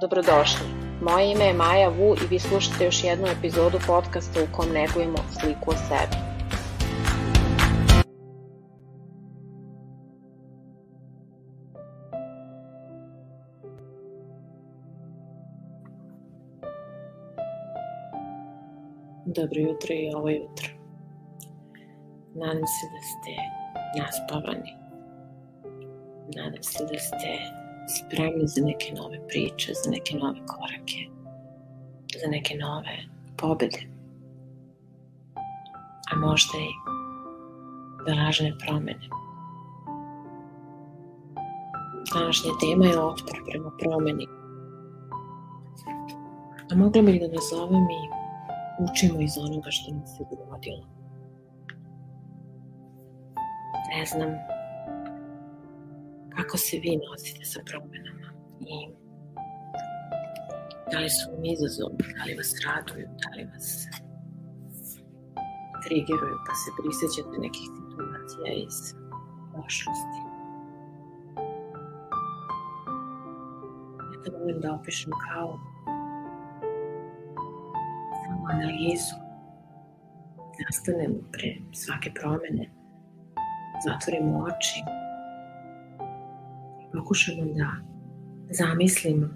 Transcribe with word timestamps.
Dobrodošli. 0.00 0.66
Moje 1.02 1.32
ime 1.32 1.44
je 1.44 1.52
Maja 1.52 1.88
Vu 1.88 2.14
i 2.14 2.26
vi 2.30 2.38
slušate 2.38 2.84
još 2.84 3.04
jednu 3.04 3.26
epizodu 3.26 3.78
podcasta 3.86 4.40
u 4.42 4.56
kom 4.56 4.66
negujemo 4.72 5.18
sliku 5.40 5.70
o 5.70 5.74
sebi. 5.74 6.16
Dobro 19.26 19.60
jutro 19.60 19.94
i 19.94 20.12
ovo 20.14 20.28
jutro. 20.28 20.68
Nadam 22.34 22.66
se 22.66 22.86
da 22.92 23.00
ste 23.02 23.32
naspavani. 24.00 24.76
Nadam 26.36 26.62
se 26.62 26.84
da 26.92 26.98
ste 26.98 27.57
spremni 27.88 28.46
za 28.46 28.60
neke 28.64 28.92
nove 28.94 29.18
priče, 29.28 29.72
za 29.84 29.90
neke 29.90 30.16
nove 30.16 30.40
korake, 30.46 31.00
za 32.22 32.28
neke 32.30 32.54
nove 32.54 32.96
pobede. 33.36 33.82
A 36.12 36.16
možda 36.16 36.58
i 36.58 36.72
za 38.06 38.14
lažne 38.22 38.52
promene. 38.58 39.08
Današnja 42.14 42.50
tema 42.60 42.86
je 42.86 43.00
otpor 43.00 43.38
prema 43.50 43.70
promeni. 43.78 44.26
A 46.70 46.74
mogla 46.76 47.02
bih 47.02 47.20
da 47.20 47.28
nazovem 47.28 47.86
i 47.90 48.02
učimo 48.90 49.20
iz 49.20 49.38
onoga 49.38 49.70
što 49.70 49.92
nam 49.92 50.06
se 50.06 50.24
dogodilo. 50.30 50.84
Ne 53.96 54.06
znam 54.06 54.57
kako 56.38 56.56
se 56.58 56.76
vi 56.82 56.92
nosite 57.06 57.44
sa 57.44 57.60
promenama 57.70 58.28
i 58.60 58.76
da 60.90 60.98
li 60.98 61.10
su 61.10 61.24
vam 61.30 61.44
izazov, 61.44 61.90
da 62.16 62.24
li 62.26 62.34
vas 62.40 62.50
raduju, 62.66 63.06
da 63.22 63.28
li 63.36 63.44
vas 63.52 63.68
trigeruju 65.84 66.36
pa 66.46 66.52
se 66.60 66.68
prisjećate 66.78 67.36
nekih 67.46 67.66
situacija 67.76 68.50
iz 68.66 68.78
prošlosti. 69.52 70.20
Ja 74.12 74.16
to 74.22 74.28
volim 74.38 74.60
da 74.60 74.74
opišem 74.78 75.12
kao 75.26 75.50
samo 78.24 78.46
analizu. 78.54 79.16
Nastanemo 80.64 81.18
pre 81.32 81.50
svake 81.72 82.10
promene, 82.20 82.64
zatvorimo 83.84 84.38
oči, 84.48 84.78
pokušamo 86.98 87.44
da 87.44 87.70
zamislimo 88.50 89.26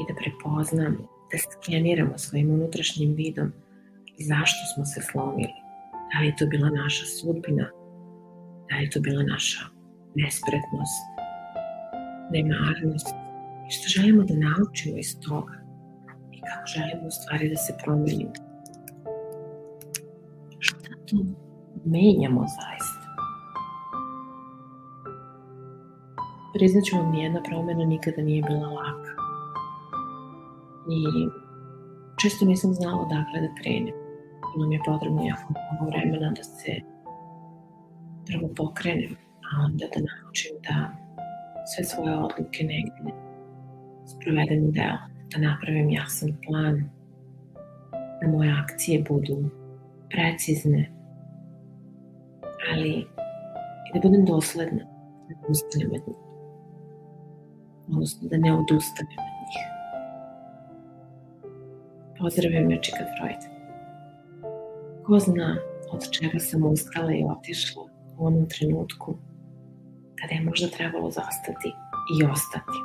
i 0.00 0.02
da 0.08 0.14
prepoznamo, 0.14 0.98
da 1.32 1.36
skeniramo 1.38 2.18
svojim 2.18 2.50
unutrašnjim 2.50 3.14
vidom 3.14 3.52
zašto 4.18 4.60
smo 4.74 4.84
se 4.84 5.00
slomili. 5.02 5.54
Da 6.12 6.20
li 6.20 6.26
je 6.26 6.36
to 6.36 6.46
bila 6.46 6.70
naša 6.70 7.06
sudbina, 7.06 7.66
da 8.70 8.76
li 8.76 8.82
je 8.84 8.90
to 8.90 9.00
bila 9.00 9.22
naša 9.22 9.62
nespretnost, 10.14 11.00
nemarnost 12.32 13.08
i 13.68 13.70
što 13.74 14.00
želimo 14.00 14.22
da 14.22 14.34
naučimo 14.34 14.98
iz 14.98 15.20
toga 15.20 15.54
i 16.32 16.38
kako 16.46 16.66
želimo 16.76 17.06
u 17.06 17.10
stvari 17.10 17.48
da 17.48 17.56
se 17.56 17.72
promenimo. 17.84 18.32
Šta 20.58 20.90
to 21.06 21.16
menjamo 21.84 22.40
zaista? 22.40 22.83
Priznaću 26.54 26.96
vam, 26.96 27.10
nijedna 27.12 27.42
promena 27.42 27.84
nikada 27.84 28.22
nije 28.22 28.42
bila 28.42 28.68
laka. 28.68 29.12
I 30.98 31.00
često 32.22 32.44
nisam 32.44 32.74
znala 32.74 33.02
odakle 33.02 33.40
da 33.40 33.54
krenem. 33.62 33.94
Bilo 34.54 34.68
mi 34.68 34.74
je 34.74 34.80
potrebno 34.86 35.22
jako 35.22 35.52
mnogo 35.52 35.90
vremena 35.90 36.32
da 36.36 36.42
se 36.42 36.72
prvo 38.26 38.48
pokrenem, 38.56 39.16
a 39.44 39.64
onda 39.64 39.84
da 39.94 40.00
naučim 40.08 40.52
da 40.66 40.76
sve 41.70 41.84
svoje 41.84 42.16
odluke 42.16 42.64
negdje 42.64 43.14
sprovedem 44.06 44.64
u 44.68 44.70
delo, 44.70 44.98
da 45.30 45.48
napravim 45.48 45.90
jasan 45.90 46.32
plan, 46.46 46.90
da 48.20 48.28
moje 48.28 48.52
akcije 48.62 49.04
budu 49.08 49.50
precizne, 50.10 50.90
ali 52.72 52.90
i 52.90 53.90
da 53.94 54.00
budem 54.00 54.24
dosledna, 54.24 54.84
da 55.28 55.48
odnosno 57.88 58.28
da 58.28 58.36
ne 58.36 58.52
odustanem 58.52 59.18
od 59.18 59.40
njih. 59.48 59.64
Pozdravim 62.18 62.70
Richard 62.70 63.08
Freud. 63.18 63.42
Ko 65.06 65.18
zna 65.18 65.56
od 65.92 66.10
čega 66.10 66.38
sam 66.38 66.64
ustala 66.64 67.12
i 67.12 67.24
otišla 67.38 67.82
u 68.18 68.26
onom 68.26 68.48
trenutku 68.48 69.14
kada 70.20 70.34
je 70.34 70.44
možda 70.44 70.68
trebalo 70.68 71.10
zastati 71.10 71.68
i 72.20 72.24
ostati. 72.24 72.78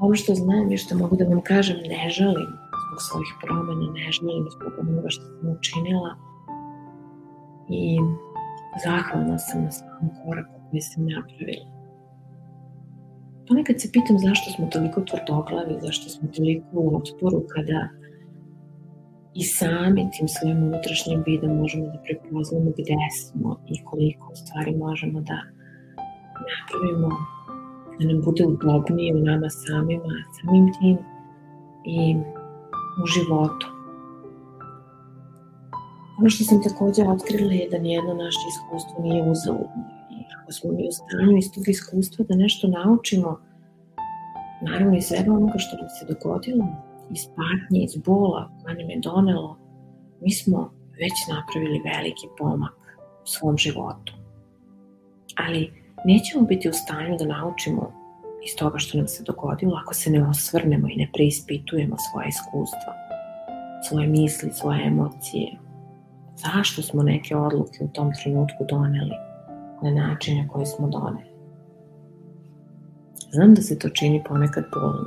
Ono 0.00 0.14
što 0.14 0.34
znam 0.34 0.72
i 0.72 0.76
što 0.76 0.96
mogu 0.96 1.16
da 1.16 1.24
vam 1.24 1.40
kažem, 1.40 1.76
ne 1.76 2.10
žalim 2.10 2.50
zbog 2.86 2.98
svojih 3.08 3.34
promena, 3.42 3.92
ne 3.92 4.12
žalim 4.12 4.46
zbog 4.50 4.72
onoga 4.80 5.08
što 5.08 5.22
sam 5.22 5.56
učinila 5.58 6.16
i 7.68 7.98
zahvalna 8.84 9.38
sam 9.38 9.64
na 9.64 9.70
svakom 9.70 10.10
koraku 10.24 10.54
koji 10.70 10.80
sam 10.80 11.06
napravila. 11.06 11.83
Ponekad 13.48 13.80
se 13.80 13.88
pitam 13.92 14.18
zašto 14.18 14.50
smo 14.50 14.66
toliko 14.66 15.00
tvrdoglavi, 15.00 15.74
zašto 15.82 16.08
smo 16.08 16.28
toliko 16.36 16.66
u 16.72 16.96
otporu 16.96 17.42
kada 17.54 17.88
i 19.34 19.42
sami 19.42 20.10
tim 20.18 20.28
svojim 20.28 20.62
unutrašnjim 20.62 21.22
vidom 21.26 21.56
možemo 21.56 21.86
da 21.86 21.98
prepoznamo 22.04 22.70
gde 22.70 22.96
smo 23.20 23.60
i 23.68 23.84
koliko 23.84 24.32
u 24.32 24.36
stvari 24.36 24.76
možemo 24.76 25.20
da 25.20 25.38
napravimo 26.50 27.08
da 27.98 28.06
nam 28.08 28.22
bude 28.24 28.44
udobnije 28.46 29.14
u 29.14 29.18
nama 29.18 29.48
samima, 29.50 30.14
samim 30.36 30.66
tim 30.78 30.98
i 31.84 32.16
u 33.02 33.06
životu. 33.14 33.66
Ono 36.18 36.28
što 36.30 36.44
sam 36.44 36.62
takođe 36.62 37.02
otkrila 37.14 37.52
je 37.52 37.70
da 37.70 37.78
nijedno 37.78 38.14
naše 38.14 38.44
iskustvo 38.52 39.02
nije 39.02 39.30
uzaludno 39.30 39.93
ako 40.44 40.52
smo 40.52 40.72
mi 40.72 40.88
u 40.88 40.92
stanju 40.92 41.38
iz 41.38 41.52
tog 41.54 41.68
iskustva 41.68 42.24
da 42.28 42.34
nešto 42.36 42.68
naučimo, 42.68 43.40
naravno 44.62 44.96
iz 44.96 45.04
svega 45.04 45.32
onoga 45.32 45.58
što 45.58 45.76
nam 45.76 45.88
se 45.88 46.06
dogodilo, 46.12 46.66
iz 47.10 47.22
patnje, 47.36 47.80
iz 47.84 47.96
bola 47.96 48.50
koja 48.62 48.74
nam 48.74 48.90
je 48.90 49.00
donelo, 49.00 49.58
mi 50.20 50.32
smo 50.32 50.72
već 51.00 51.16
napravili 51.34 51.82
veliki 51.84 52.26
pomak 52.38 52.76
u 53.24 53.26
svom 53.26 53.58
životu. 53.58 54.12
Ali 55.36 55.72
nećemo 56.04 56.44
biti 56.44 56.68
u 56.68 56.72
stanju 56.72 57.16
da 57.18 57.26
naučimo 57.26 57.92
iz 58.46 58.56
toga 58.56 58.78
što 58.78 58.98
nam 58.98 59.08
se 59.08 59.22
dogodilo 59.22 59.80
ako 59.82 59.94
se 59.94 60.10
ne 60.10 60.28
osvrnemo 60.28 60.88
i 60.88 60.96
ne 60.96 61.08
preispitujemo 61.12 61.96
svoje 62.10 62.28
iskustva, 62.28 62.92
svoje 63.88 64.06
misli, 64.06 64.50
svoje 64.52 64.86
emocije. 64.86 65.56
Zašto 66.36 66.82
smo 66.82 67.02
neke 67.02 67.36
odluke 67.36 67.84
u 67.84 67.88
tom 67.88 68.12
trenutku 68.22 68.64
doneli? 68.68 69.33
Na 69.84 69.90
način 69.90 70.38
na 70.38 70.48
koji 70.48 70.66
smo 70.66 70.88
doneli. 70.88 71.34
Znam 73.32 73.54
da 73.54 73.62
se 73.62 73.78
to 73.78 73.88
čini 73.88 74.24
ponekad 74.28 74.64
bolno 74.74 75.06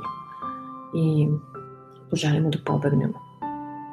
i 0.94 1.28
poželimo 2.10 2.50
da 2.50 2.58
pobegnemo, 2.66 3.18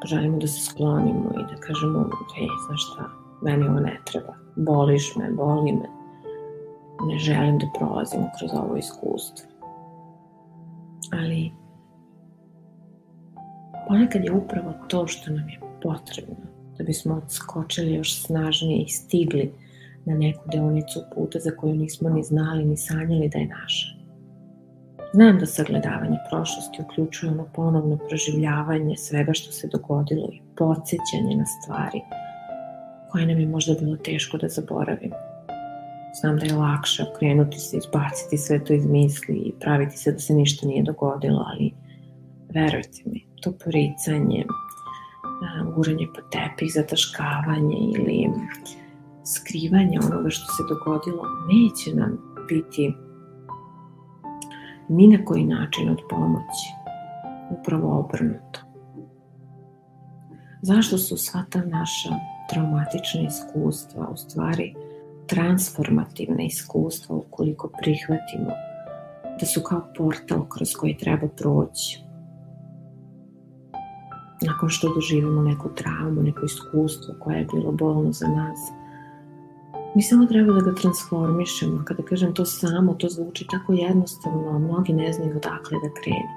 poželimo 0.01 0.37
da 0.37 0.47
se 0.47 0.65
sklonimo 0.65 1.31
i 1.39 1.43
da 1.53 1.61
kažemo, 1.61 1.99
ej, 2.39 2.47
znaš 2.67 2.91
šta, 2.91 3.09
meni 3.41 3.67
ovo 3.67 3.79
ne 3.79 4.01
treba, 4.05 4.33
boliš 4.55 5.15
me, 5.15 5.31
boli 5.31 5.71
me, 5.71 5.89
ne 7.07 7.17
želim 7.17 7.57
da 7.57 7.65
prolazim 7.77 8.21
kroz 8.39 8.51
ovo 8.53 8.77
iskustvo. 8.77 9.49
Ali 11.13 11.51
ponekad 13.87 14.23
je 14.23 14.31
upravo 14.31 14.73
to 14.87 15.07
što 15.07 15.31
nam 15.31 15.49
je 15.49 15.59
potrebno 15.83 16.35
da 16.77 16.83
bismo 16.83 17.15
odskočili 17.15 17.93
još 17.93 18.21
snažnije 18.21 18.83
i 18.83 18.89
stigli 18.89 19.53
na 20.05 20.15
neku 20.15 20.43
deonicu 20.51 20.99
puta 21.15 21.39
za 21.39 21.51
koju 21.51 21.75
nismo 21.75 22.09
ni 22.09 22.23
znali 22.23 22.65
ni 22.65 22.77
sanjali 22.77 23.29
da 23.29 23.39
je 23.39 23.47
naša. 23.47 23.95
Znam 25.13 25.39
da 25.39 25.45
sagledavanje 25.45 26.17
prošlosti 26.29 26.81
uključuje 26.81 27.31
ono 27.31 27.47
ponovno 27.53 27.97
proživljavanje 27.97 28.97
svega 28.97 29.33
što 29.33 29.51
se 29.51 29.67
dogodilo 29.67 30.29
i 30.33 30.41
podsjećanje 30.57 31.35
na 31.37 31.45
stvari 31.45 32.01
koje 33.15 33.25
nam 33.25 33.39
je 33.39 33.47
možda 33.47 33.73
bilo 33.73 33.95
teško 33.95 34.37
da 34.37 34.47
zaboravimo. 34.47 35.15
Znam 36.21 36.37
da 36.37 36.45
je 36.45 36.53
lakše 36.53 37.03
okrenuti 37.03 37.59
se, 37.59 37.77
izbaciti 37.77 38.37
sve 38.37 38.63
to 38.63 38.73
iz 38.73 38.85
misli 38.85 39.35
i 39.35 39.53
praviti 39.59 39.97
se 39.97 40.11
da 40.11 40.19
se 40.19 40.33
ništa 40.33 40.67
nije 40.67 40.83
dogodilo, 40.83 41.45
ali 41.47 41.71
verujte 42.53 43.01
mi, 43.05 43.25
to 43.41 43.51
poricanje, 43.63 44.45
guranje 45.75 46.07
po 46.15 46.21
tepih, 46.21 46.71
zataškavanje 46.73 47.77
ili 47.77 48.29
skrivanje 49.25 49.99
onoga 50.03 50.29
što 50.29 50.53
se 50.53 50.63
dogodilo 50.69 51.23
neće 51.47 51.95
nam 51.95 52.17
biti 52.49 52.93
ni 54.89 55.07
na 55.07 55.25
koji 55.25 55.45
način 55.45 55.89
od 55.89 55.99
pomoći. 56.09 56.67
Upravo 57.59 57.99
obrnuto. 57.99 58.59
Zašto 60.61 60.97
su 60.97 61.17
sva 61.17 61.43
ta 61.49 61.59
naša 61.59 62.09
traumatična 62.49 63.21
iskustva 63.21 64.07
u 64.09 64.17
stvari 64.17 64.73
transformativna 65.27 66.43
iskustva 66.43 67.15
ukoliko 67.15 67.71
prihvatimo 67.81 68.51
da 69.39 69.45
su 69.45 69.61
kao 69.61 69.81
portal 69.97 70.45
kroz 70.49 70.73
koji 70.79 70.97
treba 70.97 71.27
proći. 71.27 72.01
Nakon 74.41 74.69
što 74.69 74.93
doživimo 74.93 75.41
neku 75.41 75.69
traumu, 75.75 76.23
neko 76.23 76.45
iskustvo 76.45 77.15
koje 77.19 77.37
je 77.37 77.47
bilo 77.53 77.71
bolno 77.71 78.11
za 78.11 78.27
nas, 78.27 78.59
mi 79.95 80.01
samo 80.01 80.25
treba 80.25 80.53
da 80.53 80.61
ga 80.61 80.75
transformišemo. 80.75 81.83
Kada 81.85 82.03
kažem 82.03 82.33
to 82.33 82.45
samo, 82.45 82.93
to 82.93 83.09
zvuči 83.09 83.47
tako 83.51 83.73
jednostavno, 83.73 84.49
a 84.49 84.59
mnogi 84.59 84.93
ne 84.93 85.13
znaju 85.13 85.31
odakle 85.37 85.77
da 85.83 86.01
krenu. 86.01 86.31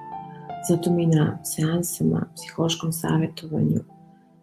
Zato 0.68 0.92
mi 0.92 1.06
na 1.06 1.38
seansama, 1.44 2.26
psihološkom 2.36 2.92
savjetovanju, 2.92 3.80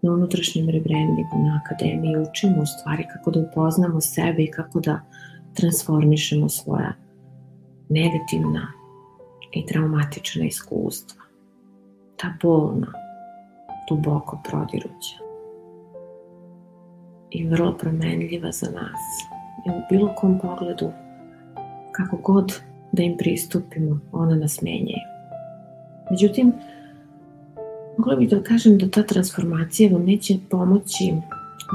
na 0.01 0.11
unutrašnjem 0.11 0.69
rebrandingu, 0.69 1.37
na 1.45 1.61
akademiji 1.65 2.17
učimo 2.29 2.61
u 2.61 2.65
stvari 2.65 3.05
kako 3.13 3.31
da 3.31 3.39
upoznamo 3.39 4.01
sebe 4.01 4.43
i 4.43 4.51
kako 4.51 4.79
da 4.79 5.01
transformišemo 5.53 6.49
svoja 6.49 6.93
negativna 7.89 8.67
i 9.51 9.65
traumatična 9.65 10.45
iskustva. 10.45 11.21
Ta 12.15 12.33
bolna, 12.41 12.93
duboko 13.89 14.41
prodiruća 14.49 15.24
i 17.35 17.47
vrlo 17.47 17.77
promenljiva 17.77 18.51
za 18.51 18.71
nas. 18.71 19.01
I 19.65 19.69
u 19.69 19.81
bilo 19.91 20.13
kom 20.15 20.39
pogledu, 20.39 20.91
kako 21.91 22.17
god 22.17 22.61
da 22.91 23.03
im 23.03 23.17
pristupimo, 23.17 23.99
ona 24.11 24.35
nas 24.35 24.61
menjaju. 24.61 25.05
Međutim, 26.11 26.53
mogla 27.97 28.15
bih 28.15 28.29
da 28.29 28.43
kažem 28.43 28.77
da 28.77 28.89
ta 28.89 29.03
transformacija 29.03 29.91
vam 29.91 30.05
neće 30.05 30.37
pomoći 30.49 31.13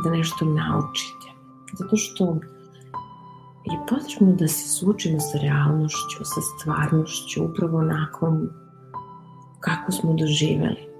da 0.05 0.11
nešto 0.11 0.45
naučite. 0.45 1.27
Zato 1.79 1.97
što 1.97 2.25
je 3.65 3.79
potrebno 3.89 4.37
da 4.37 4.49
se 4.49 4.69
sučimo 4.69 5.21
sa 5.21 5.39
realnošću, 5.39 6.25
sa 6.25 6.41
stvarnošću, 6.41 7.45
upravo 7.45 7.79
onakvom 7.79 8.49
kako 9.61 9.93
smo 9.93 10.12
doživeli. 10.15 10.91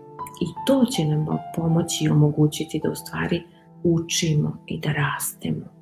I 0.41 0.47
to 0.67 0.85
će 0.85 1.05
nam 1.05 1.27
pomoći 1.57 2.05
i 2.05 2.09
omogućiti 2.09 2.81
da 2.83 2.91
u 2.91 2.95
stvari 2.95 3.43
učimo 3.83 4.57
i 4.67 4.81
da 4.81 4.93
rastemo. 4.93 5.81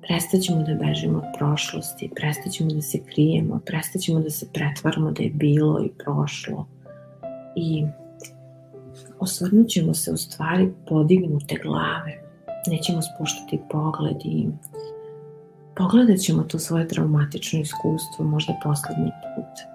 Prestaćemo 0.00 0.62
da 0.62 0.74
bežimo 0.74 1.18
od 1.18 1.24
prošlosti, 1.38 2.10
prestaćemo 2.16 2.70
da 2.70 2.80
se 2.80 2.98
krijemo, 3.04 3.60
prestaćemo 3.66 4.20
da 4.20 4.30
se 4.30 4.46
pretvaramo 4.52 5.10
da 5.10 5.22
je 5.22 5.30
bilo 5.30 5.84
i 5.84 5.90
prošlo. 6.04 6.66
I 7.56 7.86
osvrnut 9.18 9.68
ćemo 9.68 9.94
se 9.94 10.12
u 10.12 10.16
stvari 10.16 10.72
podignute 10.88 11.60
glave. 11.62 12.22
Nećemo 12.66 13.02
spuštati 13.02 13.60
pogled 13.70 14.16
i 14.24 14.48
pogledat 15.76 16.18
ćemo 16.18 16.42
to 16.42 16.58
svoje 16.58 16.88
traumatično 16.88 17.60
iskustvo 17.60 18.24
možda 18.24 18.60
poslednji 18.62 19.10
put. 19.36 19.74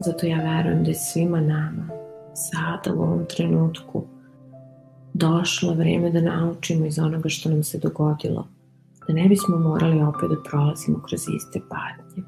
Zato 0.00 0.26
ja 0.26 0.36
verujem 0.36 0.84
da 0.84 0.90
je 0.90 0.94
svima 0.94 1.40
nama 1.40 1.88
sada 2.34 2.94
u 2.94 3.02
ovom 3.02 3.26
trenutku 3.36 4.04
došlo 5.14 5.74
vreme 5.74 6.10
da 6.10 6.20
naučimo 6.20 6.86
iz 6.86 6.98
onoga 6.98 7.28
što 7.28 7.48
nam 7.48 7.62
se 7.62 7.78
dogodilo, 7.78 8.48
da 9.08 9.14
ne 9.14 9.28
bismo 9.28 9.58
morali 9.58 10.02
opet 10.02 10.30
da 10.30 10.50
prolazimo 10.50 11.02
kroz 11.08 11.20
iste 11.36 11.60
patnje. 11.68 12.22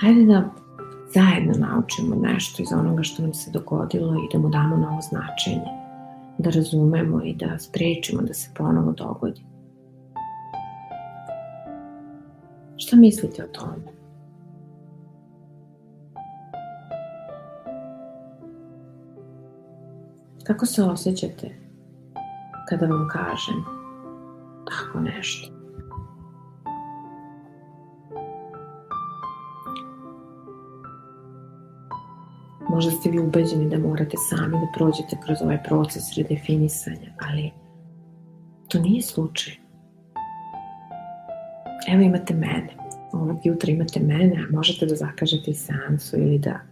Hajde 0.00 0.24
da 0.24 0.50
zajedno 1.14 1.66
naučimo 1.66 2.16
nešto 2.16 2.62
iz 2.62 2.72
onoga 2.72 3.02
što 3.02 3.22
nam 3.22 3.34
se 3.34 3.50
dogodilo 3.50 4.14
i 4.14 4.28
da 4.32 4.38
mu 4.38 4.48
damo 4.48 4.76
novo 4.76 5.00
značenje, 5.10 5.70
da 6.38 6.50
razumemo 6.50 7.22
i 7.24 7.34
da 7.34 7.58
sprečimo 7.58 8.22
da 8.22 8.34
se 8.34 8.50
ponovo 8.56 8.92
dogodi. 8.92 9.44
Šta 12.76 12.96
mislite 12.96 13.44
o 13.44 13.46
tome? 13.46 14.01
Kako 20.44 20.66
se 20.66 20.82
osjećate 20.82 21.50
kada 22.68 22.86
vam 22.86 23.08
kažem 23.08 23.64
tako 24.64 25.00
nešto? 25.00 25.52
Možda 32.68 32.90
ste 32.90 33.10
vi 33.10 33.18
ubeđeni 33.18 33.70
da 33.70 33.78
morate 33.78 34.16
sami 34.16 34.52
da 34.52 34.72
prođete 34.74 35.16
kroz 35.24 35.38
ovaj 35.42 35.62
proces 35.62 36.02
redefinisanja, 36.16 37.12
ali 37.20 37.50
to 38.68 38.78
nije 38.78 39.02
slučaj. 39.02 39.54
Evo 41.88 42.02
imate 42.02 42.34
mene. 42.34 42.76
Ovog 43.12 43.36
jutra 43.44 43.72
imate 43.72 44.00
mene, 44.00 44.36
a 44.36 44.56
možete 44.56 44.86
da 44.86 44.94
zakažete 44.94 45.50
i 45.50 45.54
seansu 45.54 46.16
ili 46.16 46.38
da 46.38 46.71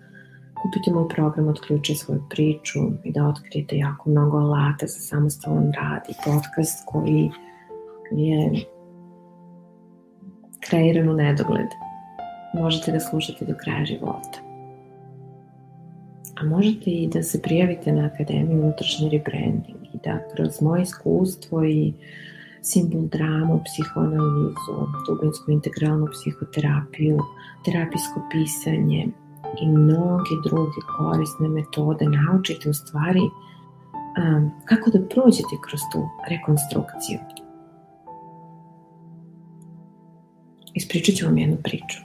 kupite 0.62 0.90
moj 0.92 1.08
program 1.08 1.48
Otključi 1.48 1.94
svoju 1.94 2.22
priču 2.30 2.78
i 3.04 3.12
da 3.12 3.26
otkrijete 3.26 3.76
jako 3.76 4.10
mnogo 4.10 4.36
alata 4.36 4.86
za 4.86 5.00
samostalan 5.00 5.72
rad 5.72 6.02
i 6.08 6.14
podcast 6.24 6.84
koji 6.86 7.30
je 8.10 8.64
kreiran 10.60 11.08
u 11.08 11.12
nedogled. 11.12 11.68
Možete 12.54 12.92
da 12.92 13.00
slušate 13.00 13.44
do 13.44 13.54
kraja 13.64 13.84
života. 13.84 14.38
A 16.40 16.44
možete 16.44 16.90
i 16.90 17.08
da 17.08 17.22
se 17.22 17.42
prijavite 17.42 17.92
na 17.92 18.10
Akademiju 18.14 18.62
unutrašnji 18.62 19.08
rebranding 19.08 19.84
i 19.94 19.98
da 20.04 20.18
kroz 20.34 20.62
moje 20.62 20.82
iskustvo 20.82 21.64
i 21.64 21.92
simbol 22.62 23.02
dramu, 23.02 23.60
psihoanalizu, 23.64 24.76
dubinsku 25.06 25.50
integralnu 25.50 26.06
psihoterapiju, 26.06 27.18
terapijsko 27.64 28.28
pisanje, 28.32 29.06
i 29.62 29.68
mnoge 29.68 30.34
druge 30.44 30.80
korisne 30.96 31.48
metode 31.48 32.04
naučite 32.04 32.70
u 32.70 32.74
stvari 32.74 33.20
um, 33.20 34.50
kako 34.64 34.90
da 34.90 35.08
prođete 35.08 35.54
kroz 35.64 35.80
tu 35.92 36.08
rekonstrukciju. 36.28 37.18
Ispričat 40.74 41.14
ću 41.14 41.26
vam 41.26 41.38
jednu 41.38 41.56
priču. 41.62 41.98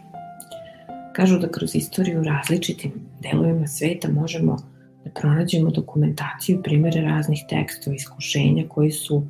Kažu 1.14 1.40
da 1.40 1.52
kroz 1.52 1.76
istoriju 1.76 2.24
različitim 2.24 2.92
delovima 3.22 3.68
sveta 3.68 4.08
možemo 4.12 4.58
da 5.04 5.12
pronađemo 5.12 5.70
dokumentaciju 5.70 6.64
primere 6.64 7.02
raznih 7.02 7.44
tekstova, 7.50 7.96
iskušenja 7.96 8.64
koji 8.70 8.92
su 8.92 9.24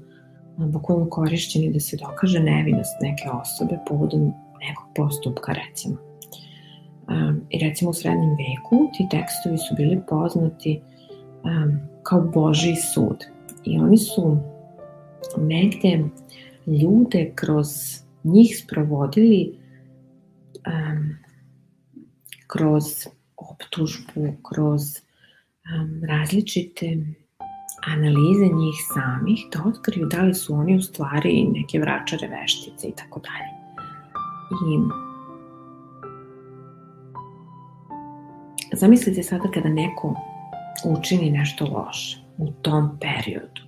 bukvalno 0.58 1.10
korišćeni 1.10 1.74
da 1.74 1.80
se 1.80 1.98
dokaže 1.98 2.40
nevinost 2.40 2.96
neke 3.02 3.30
osobe 3.30 3.78
povodom 3.88 4.34
nekog 4.60 4.86
postupka 4.96 5.54
recimo. 5.54 6.05
Um, 7.08 7.42
I 7.50 7.60
recimo 7.60 7.90
u 7.90 7.94
srednjem 7.94 8.30
veku 8.30 8.90
ti 8.98 9.08
tekstovi 9.12 9.58
su 9.58 9.76
bili 9.76 10.02
poznati 10.08 10.82
um, 11.44 11.80
kao 12.04 12.22
Boži 12.22 12.76
sud. 12.76 13.26
I 13.64 13.80
oni 13.80 13.98
su 13.98 14.38
negde 15.38 16.04
ljude 16.68 17.32
kroz 17.36 17.68
njih 18.24 18.58
sprovodili 18.64 19.60
um, 20.68 21.16
kroz 22.48 22.84
optužbu, 23.38 24.34
kroz 24.44 24.82
um, 24.82 26.02
različite 26.08 26.98
analize 27.88 28.46
njih 28.46 28.76
samih 28.94 29.46
da 29.54 29.64
otkriju 29.66 30.06
da 30.06 30.22
li 30.22 30.34
su 30.34 30.54
oni 30.54 30.76
u 30.76 30.82
stvari 30.82 31.44
neke 31.44 31.80
vračare 31.80 32.28
veštice 32.28 32.88
i 32.88 32.96
tako 32.96 33.20
dalje. 33.20 33.50
I 34.52 35.05
Zamislite 38.76 39.24
sada 39.24 39.52
kada 39.54 39.70
neko 39.70 40.16
učini 40.86 41.32
nešto 41.32 41.66
loše 41.66 42.20
u 42.38 42.52
tom 42.52 42.98
periodu 43.00 43.62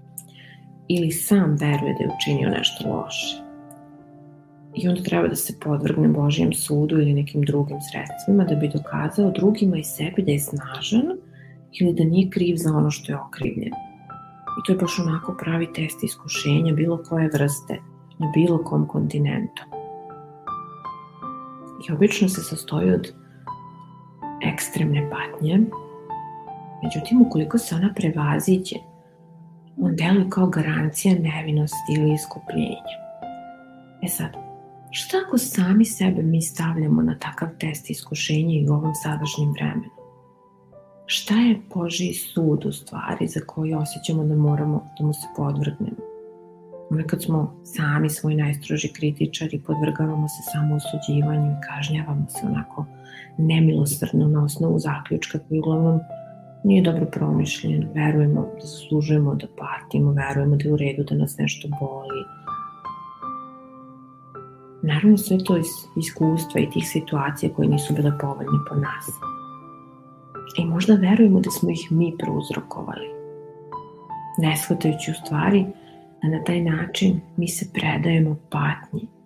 ili 0.88 1.12
sam 1.12 1.58
veruje 1.60 1.94
da 1.94 2.04
je 2.04 2.10
učinio 2.18 2.50
nešto 2.50 2.90
loše 2.90 3.48
i 4.76 4.88
onda 4.88 5.02
treba 5.02 5.28
da 5.28 5.36
se 5.36 5.60
podvrgne 5.60 6.08
Božijem 6.08 6.54
sudu 6.54 7.00
ili 7.02 7.14
nekim 7.14 7.42
drugim 7.42 7.78
sredstvima 7.92 8.44
da 8.44 8.56
bi 8.56 8.68
dokazao 8.68 9.32
drugima 9.32 9.78
i 9.78 9.84
sebi 9.84 10.24
da 10.24 10.32
je 10.32 10.40
snažan 10.40 11.06
ili 11.80 11.94
da 11.94 12.04
nije 12.04 12.30
kriv 12.30 12.56
za 12.56 12.74
ono 12.74 12.92
što 12.92 13.12
je 13.12 13.20
okrivljen. 13.20 13.74
I 14.60 14.64
to 14.66 14.72
je 14.72 14.78
baš 14.78 15.00
onako 15.00 15.38
pravi 15.40 15.74
test 15.74 16.04
iskušenja 16.04 16.74
bilo 16.74 17.04
koje 17.10 17.30
vrste 17.34 17.80
na 18.20 18.32
bilo 18.36 18.64
kom 18.64 18.88
kontinentu. 18.88 19.64
I 21.90 21.94
obično 21.94 22.30
se 22.30 22.42
sastoji 22.42 22.92
od 22.92 23.14
ekstremne 24.42 25.10
patnje, 25.10 25.60
međutim 26.84 27.22
ukoliko 27.22 27.58
se 27.58 27.76
ona 27.76 27.94
prevaziđe, 27.96 28.76
on 29.82 29.96
deluje 29.96 30.30
kao 30.30 30.48
garancija 30.48 31.16
nevinosti 31.20 31.94
ili 31.98 32.14
iskupljenja. 32.14 32.98
E 34.04 34.08
sad, 34.08 34.48
Šta 34.92 35.18
ako 35.28 35.38
sami 35.38 35.86
sebe 35.86 36.22
mi 36.24 36.42
stavljamo 36.42 37.02
na 37.02 37.18
takav 37.20 37.50
test 37.60 37.90
iskušenja 37.90 38.60
i 38.60 38.70
u 38.70 38.74
ovom 38.74 38.96
sadašnjem 38.96 39.52
vremenu? 39.52 39.90
Šta 41.06 41.34
je 41.34 41.62
Boži 41.76 42.14
sud 42.14 42.66
u 42.66 42.72
stvari 42.72 43.28
za 43.28 43.40
koji 43.48 43.74
osjećamo 43.74 44.24
da 44.24 44.36
moramo 44.36 44.86
da 45.00 45.06
mu 45.06 45.14
se 45.14 45.28
podvrgnemo? 45.36 45.98
Nekad 46.92 47.24
smo 47.24 47.62
sami 47.64 48.10
svoj 48.10 48.36
najstroži 48.36 48.94
kritičari, 48.94 49.62
podvrgavamo 49.68 50.28
se 50.28 50.52
samo 50.52 50.76
osuđivanju 50.76 51.52
i 51.52 51.62
kažnjavamo 51.68 52.26
se 52.30 52.48
onako 52.48 52.86
nemilosrdno 53.38 54.28
na 54.28 54.44
osnovu 54.44 54.80
zaključka 54.80 55.40
koji 55.40 55.60
uglavnom 55.60 56.00
nije 56.64 56.82
dobro 56.82 57.06
promišljen, 57.06 57.90
verujemo 57.96 58.42
da 58.42 58.66
zaslužujemo 58.66 59.36
da 59.36 59.48
patimo, 59.58 60.12
verujemo 60.12 60.56
da 60.56 60.64
je 60.64 60.74
u 60.74 60.78
redu 60.78 61.04
da 61.04 61.16
nas 61.16 61.38
nešto 61.38 61.68
boli. 61.80 62.24
Naravno 64.82 65.18
sve 65.18 65.38
to 65.44 65.58
iz 65.58 65.72
iskustva 65.98 66.62
i 66.62 66.70
tih 66.70 66.84
situacija 66.88 67.54
koje 67.54 67.68
nisu 67.68 67.94
bile 67.94 68.12
povoljne 68.22 68.60
po 68.70 68.76
nas. 68.76 69.08
I 70.60 70.66
možda 70.66 70.94
verujemo 70.96 71.40
da 71.40 71.50
smo 71.50 71.70
ih 71.70 71.88
mi 71.92 72.16
prouzrokovali. 72.18 73.08
Ne 74.38 74.58
shvatajući 74.58 75.12
u 75.12 75.14
stvari 75.14 75.66
da 76.22 76.30
na 76.30 76.44
taj 76.44 76.62
način 76.62 77.22
mi 77.38 77.48
se 77.48 77.66
predajemo 77.74 78.36
patnji. 78.50 79.17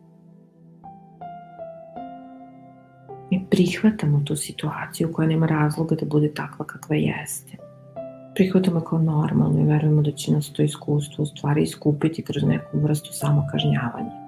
Mi 3.32 3.46
prihvatamo 3.50 4.22
tu 4.26 4.36
situaciju 4.36 5.14
koja 5.14 5.28
nema 5.28 5.46
razloga 5.46 5.96
da 5.96 6.06
bude 6.06 6.34
takva 6.34 6.66
kakva 6.66 6.96
jeste. 6.96 7.58
Prihvatamo 8.36 8.80
kao 8.80 9.00
normalno 9.00 9.62
i 9.62 9.66
verujemo 9.66 10.02
da 10.02 10.12
će 10.12 10.32
nas 10.32 10.50
to 10.54 10.64
iskustvo 10.64 11.24
u 11.24 11.26
stvari 11.26 11.64
iskupiti 11.64 12.22
kroz 12.22 12.44
neku 12.44 12.80
vrstu 12.80 13.10
samokažnjavanja. 13.14 14.22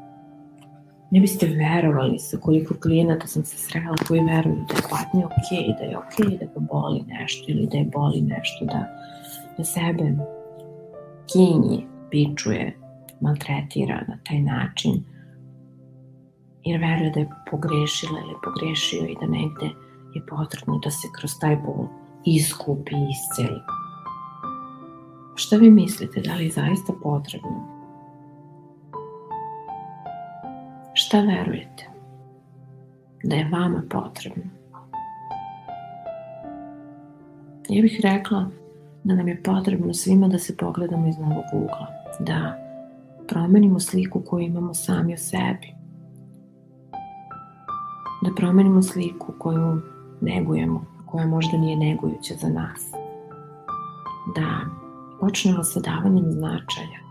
Ne 1.12 1.20
biste 1.20 1.48
verovali 1.48 2.20
sa 2.20 2.38
koliko 2.38 2.74
klijenata 2.74 3.28
sam 3.28 3.46
se 3.46 3.58
srela 3.58 3.96
koji 4.08 4.22
veruju 4.22 4.66
da 4.70 4.76
je 4.76 4.82
patnja 4.90 5.26
ok, 5.26 5.78
da 5.80 5.84
je 5.84 5.98
ok 5.98 6.40
da 6.40 6.46
ga 6.46 6.60
boli 6.60 7.04
nešto 7.08 7.46
ili 7.48 7.68
da 7.72 7.78
je 7.78 7.86
boli 7.94 8.22
nešto, 8.22 8.66
da, 8.66 8.86
da 9.58 9.64
sebe 9.64 10.04
kinji, 11.34 11.86
pičuje, 12.12 12.78
maltretira 13.22 14.04
na 14.08 14.18
taj 14.28 14.42
način, 14.42 15.04
jer 16.64 16.82
veruje 16.82 17.12
da 17.12 17.20
je 17.20 17.30
pogrešila 17.52 18.20
ili 18.20 18.36
pogrešio 18.44 19.06
i 19.06 19.18
da 19.22 19.28
negde 19.28 19.70
je 20.14 20.26
potrebno 20.26 20.80
da 20.84 20.92
se 20.92 21.08
kroz 21.16 21.32
taj 21.40 21.56
bol 21.56 21.88
iskupi 22.26 22.96
i 22.96 23.08
isceli. 23.12 23.62
Šta 25.36 25.56
vi 25.56 25.72
mislite, 25.72 26.22
da 26.22 26.36
li 26.36 26.44
je 26.44 26.52
zaista 26.52 26.94
potrebno? 27.04 27.74
Šta 30.94 31.22
verujete? 31.22 31.90
Da 33.24 33.36
je 33.36 33.50
vama 33.52 33.84
potrebno? 33.90 34.44
Ja 37.70 37.82
bih 37.82 38.00
rekla 38.04 38.50
da 39.04 39.16
nam 39.16 39.28
je 39.28 39.44
potrebno 39.44 39.94
svima 39.94 40.28
da 40.28 40.40
se 40.40 40.58
pogledamo 40.58 41.08
iz 41.08 41.18
novog 41.18 41.44
ugla, 41.54 41.88
da 42.20 42.58
promenimo 43.28 43.80
sliku 43.80 44.22
koju 44.22 44.46
imamo 44.46 44.74
sami 44.74 45.14
o 45.14 45.18
sebi, 45.18 45.83
da 48.24 48.32
promenimo 48.36 48.82
sliku 48.82 49.34
koju 49.40 49.82
negujemo, 50.22 50.86
koja 51.06 51.28
možda 51.28 51.58
nije 51.58 51.78
negujuća 51.78 52.34
za 52.42 52.50
nas, 52.50 52.92
da 54.36 54.60
počnemo 55.20 55.64
sa 55.64 55.80
davanjem 55.80 56.32
značaja 56.32 57.04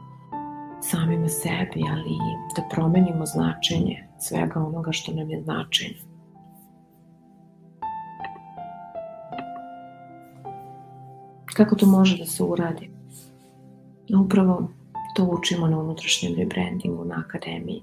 samima 0.81 1.29
sebi, 1.29 1.85
ali 1.91 2.17
da 2.57 2.63
promenimo 2.71 3.27
značenje 3.27 4.09
svega 4.19 4.61
onoga 4.61 4.93
što 4.93 5.13
nam 5.13 5.31
je 5.31 5.43
značajno. 5.43 5.99
Kako 11.57 11.77
to 11.77 11.87
može 11.87 12.19
da 12.19 12.27
se 12.27 12.43
uradi? 12.43 12.91
Upravo 14.25 14.69
to 15.17 15.25
učimo 15.25 15.67
na 15.67 15.79
unutrašnjem 15.79 16.35
rebrandingu 16.35 17.05
na 17.05 17.25
akademiji. 17.27 17.83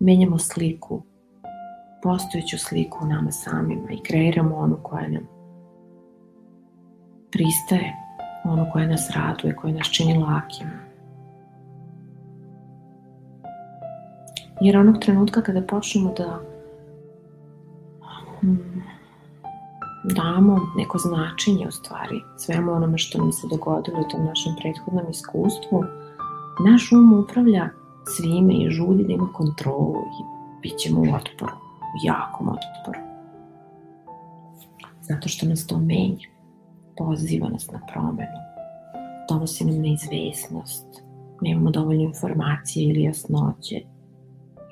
Menjamo 0.00 0.38
sliku, 0.38 1.02
postojeću 2.04 2.58
sliku 2.58 2.98
u 3.04 3.06
nama 3.08 3.30
samima 3.30 3.90
i 3.90 4.02
kreiramo 4.02 4.56
onu 4.56 4.78
koja 4.82 5.08
nam 5.08 5.28
pristaje, 7.32 7.96
onu 8.44 8.66
koja 8.72 8.86
nas 8.86 9.10
raduje, 9.16 9.56
koja 9.56 9.74
nas 9.74 9.86
čini 9.86 10.18
lakima. 10.18 10.84
Jer 14.60 14.76
onog 14.76 14.98
trenutka 15.00 15.42
kada 15.42 15.62
počnemo 15.62 16.14
da 16.18 16.40
hmm, 18.40 18.82
damo 20.04 20.60
neko 20.76 20.98
značenje 20.98 21.66
u 21.68 21.70
stvari 21.70 22.20
svemu 22.38 22.72
onome 22.72 22.98
što 22.98 23.18
nam 23.18 23.32
se 23.32 23.46
dogodilo 23.50 24.00
u 24.00 24.08
tom 24.08 24.24
našem 24.24 24.52
prethodnom 24.60 25.10
iskustvu, 25.10 25.84
naš 26.66 26.92
um 26.92 27.12
upravlja 27.12 27.68
svime 28.06 28.54
i 28.54 28.70
žudi 28.70 29.04
da 29.04 29.12
ima 29.12 29.32
kontrolu 29.32 30.04
i 30.20 30.24
bit 30.62 30.78
ćemo 30.78 31.00
u 31.00 31.14
otporu, 31.14 31.63
jakom 32.04 32.48
otporu. 32.48 33.00
Zato 35.00 35.28
što 35.28 35.46
nas 35.46 35.66
to 35.66 35.78
menja, 35.78 36.28
poziva 36.96 37.48
nas 37.48 37.70
na 37.70 37.80
promenu, 37.92 38.38
donosi 39.28 39.64
nam 39.64 39.80
neizvesnost, 39.80 40.86
nemamo 41.40 41.70
dovoljno 41.70 42.02
informacije 42.02 42.90
ili 42.90 43.02
jasnoće 43.02 43.80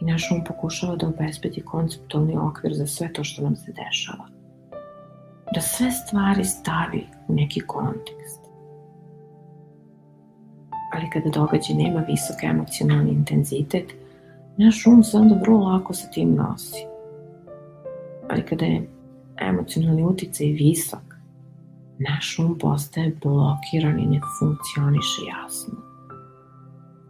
i 0.00 0.04
naš 0.04 0.30
um 0.30 0.44
pokušava 0.44 0.96
da 0.96 1.08
obezbedi 1.08 1.60
konceptualni 1.60 2.36
okvir 2.36 2.74
za 2.74 2.86
sve 2.86 3.12
to 3.12 3.24
što 3.24 3.42
nam 3.42 3.56
se 3.56 3.72
dešava 3.72 4.42
da 5.54 5.60
sve 5.60 5.90
stvari 5.90 6.44
stavi 6.44 7.06
u 7.28 7.34
neki 7.34 7.60
kontekst. 7.60 8.40
Ali 10.94 11.10
kada 11.10 11.30
događaj 11.30 11.76
nema 11.76 12.00
visok 12.00 12.42
emocionalni 12.42 13.10
intenzitet, 13.10 13.92
naš 14.56 14.86
um 14.86 15.04
se 15.04 15.16
onda 15.16 15.34
vrlo 15.34 15.58
lako 15.58 15.94
sa 15.94 16.10
tim 16.10 16.34
nosi. 16.34 16.91
Ali 18.32 18.42
kada 18.42 18.64
je 18.64 18.88
emocionalni 19.40 20.04
uticaj 20.04 20.46
visok, 20.46 21.14
naš 21.98 22.38
um 22.38 22.58
postaje 22.58 23.16
blokiran 23.22 23.98
i 24.00 24.06
ne 24.06 24.20
funkcioniše 24.38 25.22
jasno. 25.28 25.74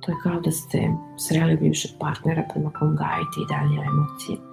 To 0.00 0.12
je 0.12 0.17
kao 0.23 0.41
da 0.41 0.50
ste 0.50 0.88
sreli 1.19 1.57
bivšeg 1.57 1.91
partnera 2.00 2.43
prema 2.52 2.71
kom 2.71 2.97
gajite 2.97 3.37
i 3.43 3.49
dalje 3.55 3.87
emocije 3.87 4.52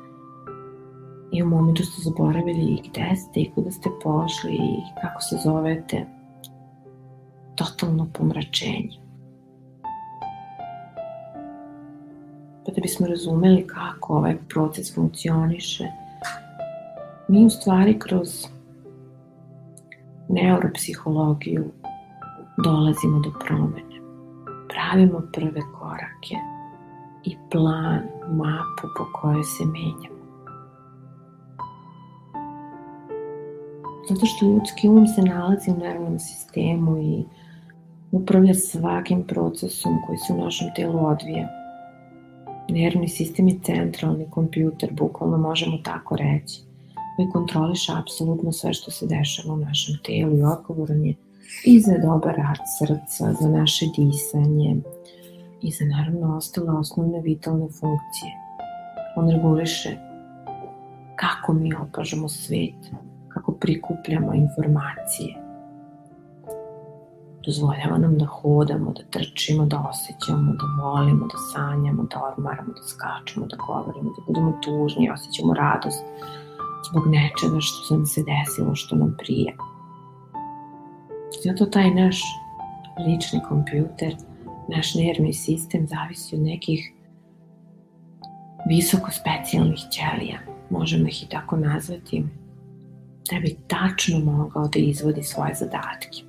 i 1.32 1.44
u 1.44 1.48
momentu 1.48 1.84
ste 1.84 2.02
zaboravili 2.02 2.62
i 2.62 2.90
gde 2.90 3.16
ste 3.16 3.40
i 3.40 3.52
kuda 3.56 3.72
ste 3.72 3.90
pošli 4.04 4.54
i 4.54 5.02
kako 5.02 5.22
se 5.22 5.38
zovete. 5.44 6.06
Totalno 7.56 8.08
pomračenje. 8.14 8.98
Pa 12.66 12.72
da 12.72 12.82
bismo 12.82 13.08
razumeli 13.08 13.68
kako 13.68 14.14
ovaj 14.14 14.38
proces 14.50 14.96
funkcioniše, 14.96 15.88
mi 17.30 17.46
u 17.46 17.50
stvari 17.50 18.00
kroz 18.00 18.48
neuropsihologiju 20.30 21.72
dolazimo 22.64 23.20
do 23.20 23.32
promene. 23.46 24.00
Pravimo 24.70 25.22
prve 25.34 25.62
korake 25.80 26.36
i 27.26 27.36
plan, 27.52 28.02
mapu 28.30 28.88
po 28.98 29.06
kojoj 29.14 29.44
se 29.44 29.66
menjamo. 29.66 30.20
Zato 34.10 34.26
što 34.26 34.46
ljudski 34.46 34.90
um 34.90 35.08
se 35.08 35.22
nalazi 35.22 35.72
u 35.72 35.78
nervnom 35.78 36.20
sistemu 36.20 36.98
i 36.98 37.24
upravlja 38.12 38.54
svakim 38.54 39.24
procesom 39.24 39.98
koji 40.08 40.18
se 40.18 40.34
u 40.34 40.44
našem 40.44 40.68
telu 40.76 41.06
odvija. 41.06 41.48
Nervni 42.70 43.08
sistem 43.08 43.48
je 43.48 43.60
centralni 43.64 44.26
kompjuter, 44.30 44.90
bukvalno 44.94 45.38
možemo 45.38 45.78
tako 45.84 46.16
reći, 46.16 46.69
koji 47.20 47.30
kontroliše 47.30 47.92
apsolutno 47.98 48.52
sve 48.52 48.74
što 48.74 48.92
se 48.92 49.08
dešava 49.08 49.54
u 49.54 49.58
našem 49.58 49.96
telu 50.06 50.38
i 50.38 50.44
odgovoran 50.44 51.06
je 51.06 51.16
i 51.66 51.80
za 51.80 51.94
dobar 52.04 52.36
rad 52.36 52.58
srca, 52.78 53.34
za 53.42 53.50
naše 53.50 53.86
disanje 53.98 54.76
i 55.62 55.72
za 55.72 55.86
naravno 55.86 56.38
ostale 56.38 56.72
osnovne 56.72 57.22
vitalne 57.22 57.68
funkcije. 57.68 58.32
On 59.16 59.30
reguliše 59.30 59.98
kako 61.16 61.54
mi 61.54 61.74
opažamo 61.76 62.30
svet, 62.30 62.92
kako 63.28 63.52
prikupljamo 63.52 64.34
informacije. 64.34 65.36
Dozvoljava 67.46 67.98
nam 67.98 68.18
da 68.18 68.26
hodamo, 68.26 68.94
da 68.94 69.04
trčimo, 69.10 69.66
da 69.66 69.86
osjećamo, 69.90 70.52
da 70.52 70.84
volimo, 70.84 71.28
da 71.28 71.38
sanjamo, 71.54 72.04
da 72.04 72.32
odmaramo, 72.32 72.74
da 72.74 72.84
skačemo, 72.88 73.46
da 73.46 73.58
govorimo, 73.68 74.10
da 74.10 74.22
budemo 74.28 74.60
tužni, 74.64 75.12
osjećamo 75.12 75.54
radost 75.54 76.04
zbog 76.90 77.08
nečega 77.08 77.60
što 77.60 77.96
nam 77.96 78.06
se 78.06 78.24
desilo, 78.24 78.76
što 78.76 78.96
nam 78.96 79.16
prije. 79.18 79.56
Zato 81.44 81.66
taj 81.66 81.94
naš 81.94 82.22
lični 83.08 83.40
kompjuter, 83.50 84.16
naš 84.76 84.96
nervni 84.96 85.34
sistem 85.34 85.88
zavisi 85.88 86.36
od 86.36 86.42
nekih 86.42 86.94
visoko 88.70 89.12
specijalnih 89.12 89.80
ćelija, 89.92 90.40
možemo 90.70 91.08
ih 91.08 91.24
i 91.24 91.30
tako 91.30 91.58
nazvati, 91.58 92.24
da 93.32 93.40
bi 93.40 93.58
tačno 93.68 94.20
mogao 94.20 94.68
da 94.68 94.80
izvodi 94.80 95.24
svoje 95.24 95.54
zadatke. 95.56 96.29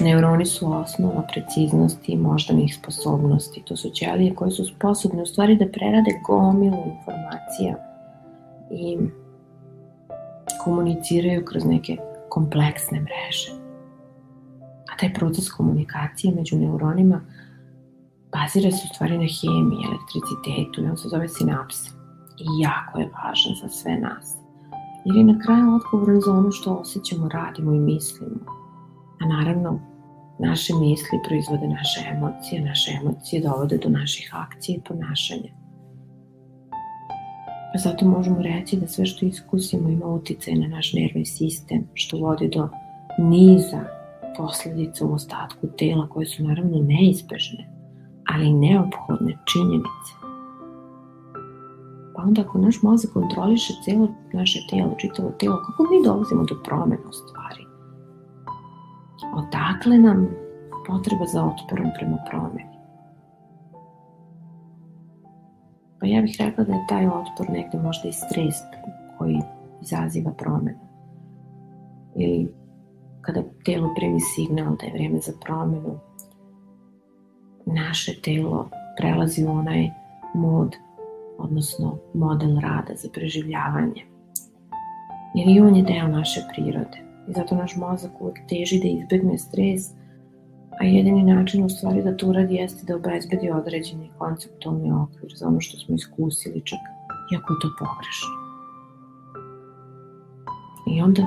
Neuroni 0.00 0.46
su 0.46 0.72
osnova 0.72 1.22
preciznosti 1.32 2.12
i 2.12 2.16
moždanih 2.16 2.74
sposobnosti. 2.74 3.62
To 3.64 3.76
su 3.76 3.90
ćelije 3.90 4.34
koje 4.34 4.50
su 4.50 4.64
sposobne 4.64 5.22
u 5.22 5.26
stvari 5.26 5.56
da 5.56 5.68
prerade 5.68 6.20
gomilu 6.26 6.82
informacija 6.98 7.76
i 8.70 8.98
komuniciraju 10.64 11.44
kroz 11.44 11.64
neke 11.64 11.96
kompleksne 12.28 13.00
mreže. 13.00 13.52
A 14.92 14.96
taj 15.00 15.14
proces 15.14 15.50
komunikacije 15.50 16.34
među 16.34 16.56
neuronima 16.56 17.20
bazira 18.32 18.70
se 18.70 18.86
u 18.90 18.94
stvari 18.94 19.18
na 19.18 19.28
hemiji, 19.38 19.86
elektricitetu 19.88 20.82
i 20.82 20.90
on 20.90 20.96
se 20.96 21.08
zove 21.08 21.28
sinapse. 21.28 21.90
I 22.38 22.60
jako 22.60 22.98
je 22.98 23.10
važan 23.24 23.54
za 23.62 23.68
sve 23.68 23.96
nas. 23.98 24.36
Jer 25.04 25.16
je 25.16 25.24
na 25.24 25.38
kraju 25.38 25.74
odgovoran 25.74 26.20
za 26.20 26.32
ono 26.32 26.50
što 26.50 26.74
osjećamo, 26.74 27.28
radimo 27.28 27.72
i 27.72 27.78
mislimo. 27.78 28.61
A 29.22 29.26
naravno, 29.26 29.80
naše 30.38 30.74
misli 30.74 31.18
proizvode 31.26 31.68
naše 31.68 32.00
emocije, 32.14 32.62
naše 32.62 32.90
emocije 33.02 33.42
dovode 33.42 33.78
do 33.78 33.88
naših 33.88 34.30
akcija 34.34 34.76
i 34.76 34.80
ponašanja. 34.80 35.52
Zato 37.74 38.06
možemo 38.06 38.42
reći 38.42 38.76
da 38.76 38.86
sve 38.86 39.06
što 39.06 39.26
iskusimo 39.26 39.88
ima 39.88 40.06
uticaj 40.06 40.54
na 40.54 40.68
naš 40.68 40.92
nervni 40.92 41.24
sistem, 41.24 41.88
što 41.94 42.18
vodi 42.18 42.48
do 42.48 42.68
niza 43.18 43.84
posledica 44.36 45.06
u 45.06 45.12
ostatku 45.12 45.66
tela 45.78 46.08
koje 46.08 46.26
su 46.26 46.44
naravno 46.44 46.78
neizbežne, 46.82 47.70
ali 48.28 48.46
i 48.46 48.54
neophodne 48.54 49.38
činjenice. 49.52 50.12
Pa 52.16 52.22
onda 52.22 52.42
ako 52.42 52.58
naš 52.58 52.82
mozak 52.82 53.12
kontroliše 53.12 53.72
celo 53.84 54.08
naše 54.32 54.58
telo, 54.70 54.94
čitavo 54.98 55.30
telo, 55.30 55.62
kako 55.66 55.82
mi 55.82 56.04
dolazimo 56.04 56.44
do 56.44 56.54
promena 56.64 57.08
u 57.08 57.12
stvari? 57.12 57.41
Odakle 59.34 59.98
nam 59.98 60.28
potreba 60.86 61.26
za 61.26 61.44
otporom 61.44 61.90
prema 61.98 62.18
promeni? 62.30 62.72
Pa 66.00 66.06
ja 66.06 66.22
bih 66.22 66.36
rekla 66.38 66.64
da 66.64 66.72
je 66.72 66.86
taj 66.88 67.06
otpor 67.06 67.50
negde 67.50 67.78
možda 67.78 68.08
i 68.08 68.12
stres 68.12 68.54
koji 69.18 69.40
izaziva 69.82 70.32
promenu. 70.32 70.78
Ili 72.16 72.54
kada 73.20 73.42
telo 73.64 73.94
primi 73.96 74.20
signal 74.20 74.76
da 74.76 74.86
je 74.86 74.92
vreme 74.92 75.18
za 75.18 75.32
promenu, 75.44 75.98
naše 77.66 78.20
telo 78.22 78.68
prelazi 78.98 79.44
u 79.44 79.50
onaj 79.50 79.90
mod, 80.34 80.76
odnosno 81.38 81.98
model 82.14 82.60
rada 82.60 82.94
za 82.94 83.08
preživljavanje. 83.14 84.02
Jer 85.34 85.48
i 85.48 85.60
on 85.60 85.76
je 85.76 85.82
deo 85.82 86.08
naše 86.08 86.40
prirode. 86.54 87.11
I 87.28 87.32
zato 87.32 87.56
naš 87.56 87.76
mozak 87.76 88.20
uvek 88.20 88.38
teži 88.48 88.80
da 88.80 88.88
izbegne 88.88 89.38
stres, 89.38 89.90
a 90.80 90.84
jedini 90.84 91.22
način 91.22 91.64
u 91.64 91.68
stvari 91.68 92.02
da 92.02 92.16
to 92.16 92.26
uradi 92.26 92.54
jeste 92.54 92.86
da 92.86 92.96
obezbedi 92.96 93.50
određeni 93.50 94.10
konceptualni 94.18 94.92
okvir 94.92 95.32
za 95.36 95.46
ono 95.46 95.60
što 95.60 95.78
smo 95.78 95.94
iskusili 95.94 96.62
čak, 96.64 96.78
iako 97.34 97.52
je 97.52 97.58
to 97.62 97.68
pogrešno. 97.78 98.42
I 100.86 101.02
onda 101.02 101.22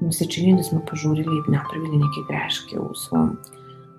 mi 0.00 0.12
se 0.12 0.24
čini 0.24 0.56
da 0.56 0.62
smo 0.62 0.80
požurili 0.90 1.36
i 1.36 1.50
napravili 1.50 1.96
neke 1.96 2.20
greške 2.28 2.78
u 2.78 2.94
svom 2.94 3.36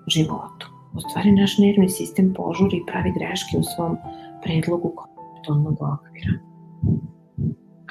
životu. 0.06 0.66
U 0.94 1.00
stvari, 1.00 1.32
naš 1.32 1.58
nervni 1.58 1.88
sistem 1.88 2.34
požuri 2.34 2.76
i 2.76 2.86
pravi 2.86 3.12
greške 3.18 3.58
u 3.58 3.62
svom 3.62 3.96
predlogu 4.42 4.92
konceptualnog 4.96 5.72
okvira. 5.72 6.34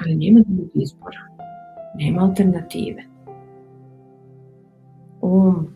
Ali 0.00 0.14
nema 0.16 0.40
drugog 0.46 0.70
izbora. 0.74 1.33
Nema 1.94 2.22
alternative. 2.22 3.02
Um 5.20 5.68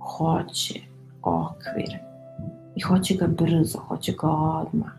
hoće 0.00 0.80
okvir 1.22 1.98
i 2.76 2.80
hoće 2.80 3.14
ga 3.14 3.26
brzo, 3.26 3.78
hoće 3.78 4.12
ga 4.12 4.28
odmah. 4.28 4.92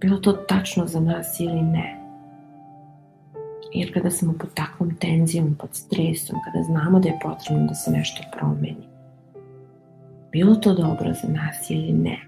Bilo 0.00 0.16
to 0.16 0.32
tačno 0.32 0.86
za 0.86 1.00
nas 1.00 1.40
ili 1.40 1.62
ne. 1.62 2.00
Jer 3.72 3.94
kada 3.94 4.10
smo 4.10 4.32
pod 4.40 4.54
takvom 4.54 4.96
tenzijom, 4.96 5.54
pod 5.60 5.68
stresom, 5.72 6.36
kada 6.44 6.64
znamo 6.64 7.00
da 7.00 7.08
je 7.08 7.18
potrebno 7.22 7.66
da 7.66 7.74
se 7.74 7.90
nešto 7.90 8.22
promeni, 8.36 8.88
bilo 10.32 10.54
to 10.54 10.74
dobro 10.74 11.12
za 11.22 11.28
nas 11.28 11.70
ili 11.70 11.92
ne, 11.92 12.18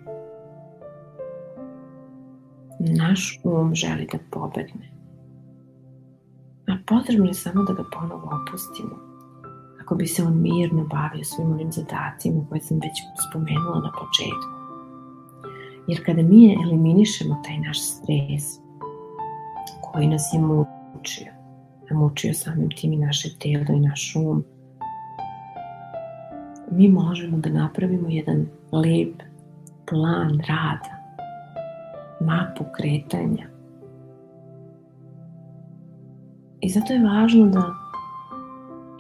naš 2.78 3.40
um 3.44 3.74
želi 3.74 4.08
da 4.12 4.18
pobedne. 4.30 4.95
A 6.68 6.76
potrebno 6.86 7.26
je 7.26 7.34
samo 7.34 7.62
da 7.62 7.72
ga 7.72 7.84
ponovo 7.92 8.30
opustimo, 8.42 8.96
kako 9.78 9.94
bi 9.94 10.06
se 10.06 10.22
on 10.22 10.42
mirno 10.42 10.84
bavio 10.84 11.24
svim 11.24 11.52
onim 11.52 11.72
zadacima 11.72 12.46
koje 12.48 12.60
sam 12.60 12.76
već 12.76 13.02
spomenula 13.28 13.80
na 13.80 13.92
početku. 13.92 14.56
Jer 15.88 16.04
kada 16.06 16.22
mi 16.22 16.56
eliminišemo 16.64 17.42
taj 17.44 17.58
naš 17.58 17.78
stres 17.80 18.44
koji 19.82 20.06
nas 20.06 20.22
je 20.32 20.40
mučio, 20.40 21.32
a 21.90 21.94
mučio 21.94 22.34
samim 22.34 22.70
tim 22.70 22.92
i 22.92 22.96
naše 22.96 23.28
telo 23.38 23.76
i 23.76 23.80
naš 23.80 24.16
um, 24.16 24.44
mi 26.70 26.88
možemo 26.88 27.38
da 27.38 27.50
napravimo 27.50 28.08
jedan 28.08 28.46
lep 28.72 29.22
plan 29.88 30.40
rada, 30.48 30.96
mapu 32.20 32.64
kretanja. 32.76 33.55
I 36.66 36.68
zato 36.68 36.92
je 36.92 37.04
važno 37.04 37.46
da 37.46 37.74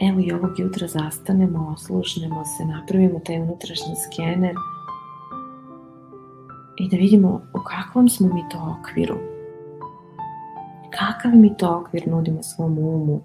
evo 0.08 0.20
i 0.20 0.32
ovog 0.32 0.58
jutra 0.58 0.86
zastanemo, 0.86 1.68
oslušnemo 1.68 2.44
se, 2.44 2.64
napravimo 2.64 3.18
taj 3.18 3.40
unutrašnji 3.40 3.94
skener 4.04 4.54
i 6.78 6.88
da 6.88 6.96
vidimo 6.96 7.28
u 7.28 7.58
kakvom 7.64 8.08
smo 8.08 8.28
mi 8.34 8.44
to 8.50 8.76
okviru. 8.78 9.16
Kakav 10.90 11.32
mi 11.34 11.56
to 11.56 11.78
okvir 11.78 12.08
nudimo 12.08 12.42
svom 12.42 12.78
umu 12.78 13.20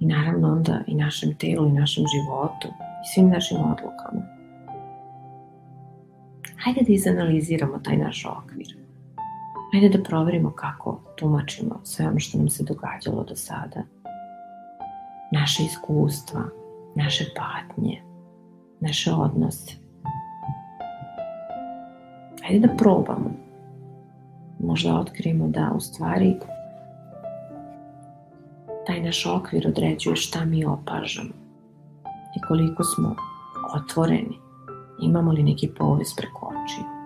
i 0.00 0.06
naravno 0.06 0.52
onda 0.52 0.80
i 0.86 0.94
našem 0.94 1.34
telu 1.34 1.68
i 1.68 1.72
našem 1.72 2.04
životu 2.14 2.68
i 2.68 3.14
svim 3.14 3.28
našim 3.28 3.58
odlukama. 3.58 4.22
Hajde 6.64 6.80
da 6.86 6.92
izanaliziramo 6.92 7.78
taj 7.78 7.96
naš 7.96 8.26
okvir. 8.26 8.79
Hajde 9.72 9.88
da 9.98 10.02
proverimo 10.02 10.50
kako 10.50 11.00
tumačimo 11.16 11.80
sve 11.84 12.08
ono 12.08 12.18
što 12.18 12.38
nam 12.38 12.48
se 12.48 12.64
događalo 12.64 13.24
do 13.24 13.36
sada. 13.36 13.82
Naše 15.32 15.62
iskustva, 15.62 16.40
naše 16.94 17.24
patnje, 17.36 18.02
naše 18.80 19.12
odnose. 19.12 19.72
Hajde 22.42 22.66
da 22.66 22.76
probamo. 22.76 23.30
Možda 24.58 24.94
otkrijemo 24.94 25.48
da 25.48 25.72
u 25.76 25.80
stvari 25.80 26.36
taj 28.86 29.00
naš 29.00 29.26
okvir 29.26 29.68
određuje 29.68 30.16
šta 30.16 30.44
mi 30.44 30.64
opažamo 30.64 31.30
i 32.36 32.40
koliko 32.48 32.84
smo 32.84 33.16
otvoreni, 33.74 34.38
imamo 35.02 35.32
li 35.32 35.42
neki 35.42 35.68
povez 35.78 36.14
preko 36.16 36.46
očiju. 36.46 36.99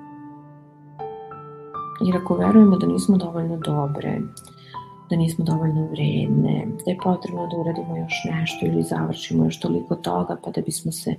Jer 2.01 2.17
ako 2.17 2.35
verujemo 2.35 2.77
da 2.77 2.87
nismo 2.87 3.17
dovoljno 3.17 3.57
dobre, 3.57 4.21
da 5.11 5.17
nismo 5.17 5.45
dovoljno 5.45 5.87
vredne, 5.87 6.67
da 6.85 6.91
je 6.91 6.99
potrebno 7.03 7.47
da 7.47 7.57
uradimo 7.57 7.97
još 7.97 8.13
nešto 8.31 8.67
ili 8.67 8.83
završimo 8.83 9.45
još 9.45 9.61
toliko 9.61 9.95
toga 9.95 10.37
pa 10.45 10.51
da 10.51 10.61
bismo 10.61 10.93
se 10.93 11.15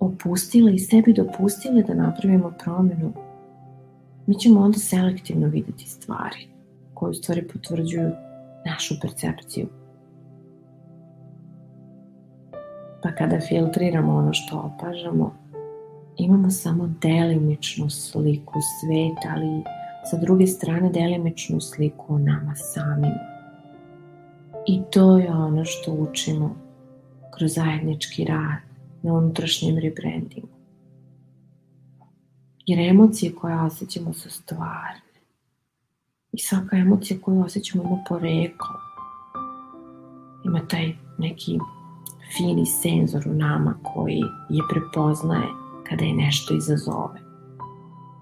opustile 0.00 0.74
i 0.74 0.78
sebi 0.78 1.12
dopustile 1.12 1.82
da 1.82 1.94
napravimo 1.94 2.52
promenu, 2.64 3.12
mi 4.26 4.34
ćemo 4.34 4.60
onda 4.60 4.78
selektivno 4.78 5.46
videti 5.46 5.88
stvari 5.88 6.48
koje 6.94 7.10
u 7.10 7.14
stvari 7.14 7.48
potvrđuju 7.48 8.10
našu 8.66 8.94
percepciju. 9.02 9.68
Pa 13.02 13.12
kada 13.12 13.40
filtriramo 13.40 14.16
ono 14.16 14.32
što 14.32 14.58
opažamo, 14.58 15.34
imamo 16.18 16.50
samo 16.50 16.94
delimičnu 17.02 17.90
sliku 17.90 18.54
sveta, 18.80 19.34
ali 19.36 19.62
sa 20.10 20.16
druge 20.16 20.46
strane 20.46 20.90
delimičnu 20.90 21.60
sliku 21.60 22.14
o 22.14 22.18
nama 22.18 22.54
samima. 22.54 23.38
I 24.66 24.80
to 24.92 25.18
je 25.18 25.30
ono 25.30 25.64
što 25.64 25.92
učimo 25.92 26.56
kroz 27.36 27.54
zajednički 27.54 28.24
rad 28.24 28.58
na 29.02 29.12
unutrašnjem 29.12 29.78
rebrandingu. 29.78 30.48
Jer 32.66 32.90
emocije 32.90 33.34
koje 33.34 33.60
osjećamo 33.62 34.12
su 34.12 34.30
stvarne. 34.30 35.00
I 36.32 36.38
svaka 36.38 36.76
emocija 36.76 37.20
koju 37.22 37.40
osjećamo 37.40 37.84
ima 37.84 38.04
poreklo. 38.08 38.76
Ima 40.44 40.60
taj 40.68 40.92
neki 41.18 41.58
fini 42.36 42.66
senzor 42.66 43.28
u 43.28 43.34
nama 43.34 43.78
koji 43.94 44.22
je 44.50 44.62
prepoznaje 44.70 45.67
kada 45.88 46.04
je 46.04 46.14
nešto 46.14 46.54
izazove. 46.54 47.20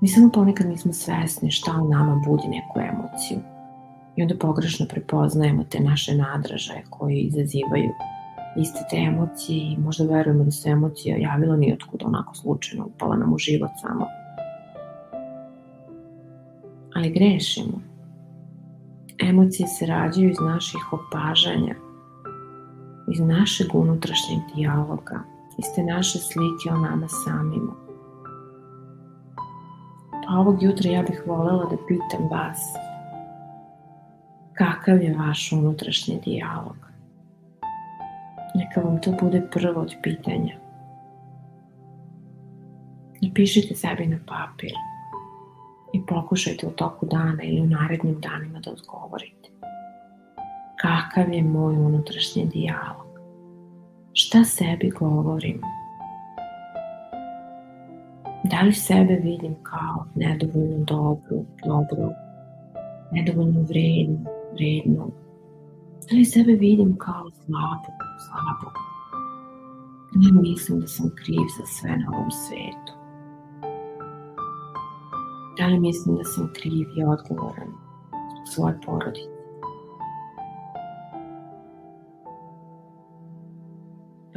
Mi 0.00 0.08
samo 0.08 0.30
ponekad 0.32 0.66
nismo 0.66 0.92
svesni 0.92 1.50
šta 1.50 1.72
u 1.82 1.88
nama 1.88 2.22
budi 2.26 2.48
neku 2.48 2.80
emociju. 2.80 3.38
I 4.16 4.22
onda 4.22 4.34
pogrešno 4.40 4.86
prepoznajemo 4.86 5.64
te 5.64 5.80
naše 5.80 6.14
nadražaje 6.14 6.84
koje 6.90 7.20
izazivaju 7.20 7.90
iste 8.56 8.80
te 8.90 8.96
emocije 8.96 9.72
i 9.72 9.78
možda 9.78 10.04
verujemo 10.04 10.44
da 10.44 10.50
se 10.50 10.70
emocija 10.70 11.16
javila 11.16 11.56
nijotkud 11.56 12.02
onako 12.04 12.34
slučajno, 12.34 12.86
upala 12.86 13.16
nam 13.16 13.32
u 13.32 13.38
život 13.38 13.70
samo. 13.80 14.06
Ali 16.94 17.10
grešimo. 17.10 17.80
Emocije 19.22 19.68
se 19.68 19.86
rađaju 19.86 20.30
iz 20.30 20.36
naših 20.40 20.92
opažanja, 20.92 21.74
iz 23.12 23.20
našeg 23.20 23.74
unutrašnjeg 23.74 24.40
dijaloga, 24.54 25.20
iz 25.58 25.64
te 25.74 25.82
naše 25.82 26.18
slike 26.18 26.70
o 26.70 26.76
nama 26.76 27.08
samima. 27.08 27.72
Pa 30.26 30.38
ovog 30.38 30.62
jutra 30.62 30.90
ja 30.90 31.02
bih 31.02 31.22
volela 31.26 31.64
da 31.64 31.76
pitam 31.88 32.28
vas 32.30 32.60
kakav 34.56 35.02
je 35.02 35.16
vaš 35.18 35.52
unutrašnji 35.52 36.20
dijalog. 36.24 36.76
Neka 38.54 38.80
vam 38.80 39.00
to 39.00 39.12
bude 39.20 39.42
prvo 39.52 39.80
od 39.80 39.94
pitanja. 40.02 40.56
Napišite 43.22 43.74
sebi 43.74 44.06
na 44.06 44.18
papir 44.26 44.72
i 45.92 46.06
pokušajte 46.06 46.66
u 46.66 46.70
toku 46.70 47.06
dana 47.06 47.42
ili 47.42 47.60
u 47.60 47.66
narednim 47.66 48.20
danima 48.20 48.60
da 48.60 48.70
odgovorite. 48.70 49.48
Kakav 50.80 51.32
je 51.32 51.42
moj 51.42 51.74
unutrašnji 51.74 52.46
dijalog? 52.46 53.05
Šta 54.18 54.44
sebi 54.44 54.90
govorim? 54.90 55.60
Da 58.44 58.60
li 58.62 58.72
sebe 58.72 59.14
vidim 59.14 59.54
kao 59.62 60.06
nedovoljno 60.14 60.84
dobru, 60.84 61.44
dobru, 61.66 62.10
nedovoljno 63.12 63.60
vrednu, 63.60 64.24
vrednu? 64.52 65.10
Da 66.10 66.16
li 66.16 66.24
sebe 66.24 66.52
vidim 66.52 66.96
kao 66.98 67.30
slabu, 67.30 67.92
slabu? 68.26 68.70
Ne 70.14 70.40
mislim 70.40 70.80
da 70.80 70.86
sam 70.86 71.10
kriv 71.16 71.46
za 71.58 71.66
sve 71.66 71.90
na 71.90 72.18
ovom 72.18 72.30
svetu. 72.30 72.92
Da 75.58 75.66
li 75.66 75.78
mislim 75.80 76.16
da 76.16 76.24
sam 76.24 76.52
kriv 76.54 76.86
i 76.96 77.04
odgovoran 77.04 77.72
svoje 78.54 78.78
porodice? 78.86 79.35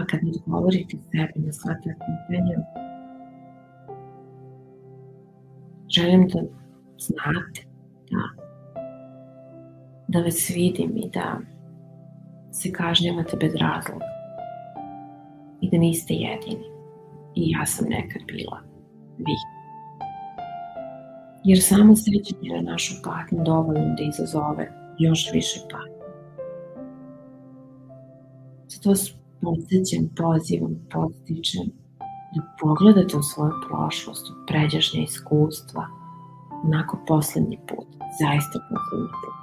Kad 0.10 0.20
odgovorite 0.36 0.98
sebi 0.98 1.46
na 1.46 1.52
sva 1.54 1.74
ta 1.74 1.92
pitanja, 2.06 2.58
želim 5.90 6.28
da 6.28 6.40
znate 6.98 7.62
da, 8.12 8.44
da 10.08 10.20
vas 10.20 10.50
vidim 10.50 10.98
i 10.98 11.10
da 11.14 11.38
se 12.52 12.72
kažnjavate 12.72 13.38
bez 13.38 13.56
razloga 13.56 14.06
i 15.62 15.70
da 15.70 15.78
niste 15.78 16.14
jedini. 16.14 16.66
I 17.36 17.52
ja 17.52 17.66
sam 17.66 17.90
nekad 17.90 18.22
bila 18.28 18.60
vi. 19.18 19.36
Jer 21.44 21.62
samo 21.62 21.96
sećanje 21.96 22.50
na 22.56 22.72
našu 22.72 22.94
patnju 23.04 23.44
dovoljno 23.46 23.96
da 23.98 24.04
izazove 24.04 24.72
još 25.00 25.30
više 25.34 25.60
patnje. 25.72 26.00
Zato 28.68 28.90
vas 28.90 29.19
podsjećam, 29.42 30.10
pozivam, 30.18 30.76
podstičem 30.92 31.68
da 32.36 32.42
pogledate 32.62 33.18
u 33.18 33.24
svoju 33.24 33.54
prošlost, 33.68 34.30
u 34.30 34.34
pređašnje 34.48 35.04
iskustva, 35.04 35.86
onako 36.66 37.00
poslednji 37.08 37.60
put, 37.68 37.88
zaista 38.22 38.60
poslednji 38.70 39.12
put. 39.22 39.36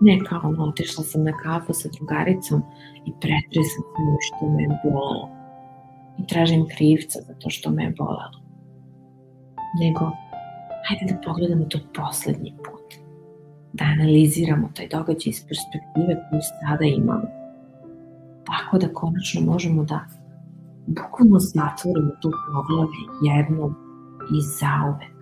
Ne 0.00 0.18
kao 0.24 0.40
ono, 0.44 0.64
otišla 0.64 1.04
sam 1.04 1.24
na 1.24 1.32
kafu 1.32 1.72
sa 1.72 1.88
drugaricom 1.96 2.62
i 3.06 3.12
pretresam 3.20 3.82
se 3.82 4.18
što 4.20 4.48
me 4.50 4.62
je 4.62 4.80
bolelo. 4.84 5.28
I 6.18 6.26
tražim 6.26 6.66
krivca 6.76 7.18
za 7.26 7.34
to 7.34 7.50
što 7.50 7.70
me 7.70 7.84
je 7.84 7.94
bolelo. 7.98 8.38
Nego, 9.80 10.10
hajde 10.86 11.14
da 11.14 11.20
pogledamo 11.20 11.64
to 11.64 11.78
poslednji 11.94 12.54
put. 12.56 12.94
Da 13.72 13.84
analiziramo 13.84 14.70
taj 14.74 14.88
događaj 14.88 15.30
iz 15.30 15.40
perspektive 15.48 16.12
koju 16.30 16.40
sada 16.60 16.84
imamo. 16.84 17.45
Tako 18.46 18.78
da 18.78 18.94
konačno 18.94 19.40
možemo 19.52 19.84
da 19.84 20.00
bukvalno 20.86 21.38
zatvorimo 21.38 22.10
tu 22.22 22.30
poglavlje 22.46 23.02
jednom 23.22 23.74
i 24.36 24.40
zauvek. 24.58 25.12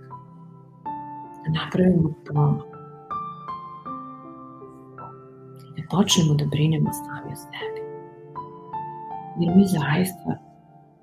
Da 1.44 1.60
napravimo 1.60 2.14
pomak 2.26 2.74
počnemo 5.90 6.34
da 6.34 6.44
brinemo 6.46 6.90
sami 6.92 7.32
o 7.32 7.36
sebi. 7.36 7.80
Jer 9.40 9.56
mi 9.56 9.64
zaista 9.66 10.38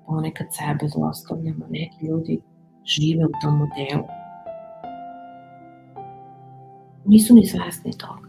ponekad 0.06 0.46
sebe 0.50 0.88
zlostavljamo, 0.94 1.64
neki 1.70 2.06
ljudi 2.06 2.40
žive 2.84 3.24
u 3.26 3.32
tom 3.42 3.54
modelu. 3.58 4.06
Nisu 7.04 7.34
ni 7.34 7.46
svesni 7.46 7.92
toga. 7.98 8.28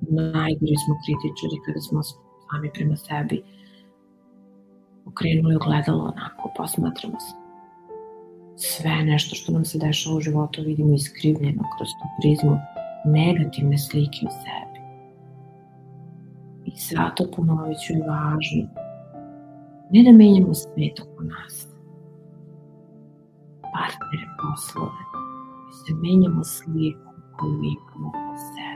Najgori 0.00 0.76
smo 0.84 0.94
kritičari 1.02 1.56
kada 1.66 1.80
smo 1.80 2.00
sami 2.52 2.70
prema 2.74 2.96
sebi 2.96 3.42
okrenuli 5.06 5.56
ogledalo 5.56 6.04
onako, 6.04 6.52
posmatramo 6.56 7.20
se. 7.20 7.34
Sve 8.56 9.04
nešto 9.04 9.34
što 9.34 9.52
nam 9.52 9.64
se 9.64 9.78
dešava 9.78 10.16
u 10.16 10.20
životu 10.20 10.62
vidimo 10.62 10.94
iskrivljeno 10.94 11.62
kroz 11.76 11.88
tu 11.88 12.06
prizmu 12.20 12.58
negativne 13.04 13.78
slike 13.78 14.20
u 14.26 14.30
sebi. 14.30 14.78
I 16.64 16.72
zato 16.76 17.30
ponovit 17.36 17.78
ću 17.86 17.92
je 17.92 18.04
važno. 18.08 18.64
Ne 19.90 20.02
da 20.02 20.12
menjamo 20.12 20.54
svet 20.54 21.00
oko 21.00 21.22
nas, 21.22 21.68
partnere, 23.74 24.26
poslove, 24.42 25.02
već 25.66 25.76
da 25.88 26.00
menjamo 26.02 26.44
sliku 26.44 27.12
koju 27.36 27.54
imamo 27.54 28.08
oko 28.08 28.36
sebi. 28.36 28.71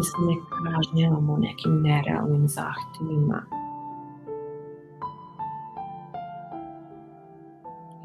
Da 0.00 0.04
se 0.04 0.16
ne 0.28 0.36
kažnjavamo 0.64 1.36
nekim 1.36 1.82
nerealnim 1.82 2.48
zahtevima, 2.48 3.42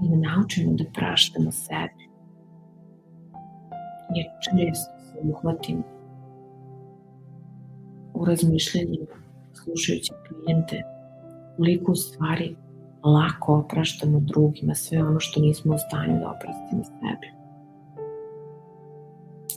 i 0.01 0.09
da 0.09 0.15
naučimo 0.15 0.73
da 0.73 0.83
praštamo 0.93 1.51
sebi. 1.51 2.09
Jer 4.15 4.25
često 4.43 4.91
se 4.99 5.19
uhvatimo 5.23 5.83
u 8.13 8.25
razmišljanjima, 8.25 9.15
slušajući 9.53 10.11
klijente, 10.27 10.83
koliko 11.57 11.91
u 11.91 11.95
stvari 11.95 12.55
lako 13.03 13.55
opraštamo 13.57 14.19
drugima 14.19 14.75
sve 14.75 15.03
ono 15.03 15.19
što 15.19 15.41
nismo 15.41 15.75
u 15.75 15.77
stanju 15.77 16.19
da 16.19 16.31
oprostimo 16.31 16.83
sebi. 16.83 17.44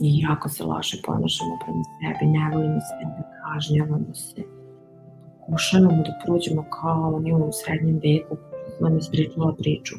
I 0.01 0.21
jako 0.21 0.49
se 0.49 0.65
loše 0.65 0.97
ponašamo 1.07 1.59
prema 1.65 1.83
sebi, 1.85 2.27
ne 2.33 2.51
volimo 2.53 2.81
sebe, 2.81 3.23
kažnjavamo 3.43 4.15
se, 4.15 4.43
pokušavamo 5.41 6.03
da 6.03 6.19
prođemo 6.25 6.65
kao 6.81 7.15
oni 7.15 7.33
u 7.33 7.53
srednjem 7.53 8.01
veku, 8.05 8.37
što 8.37 8.87
sam 8.87 8.99
ispričala 8.99 9.55
priču. 9.59 9.95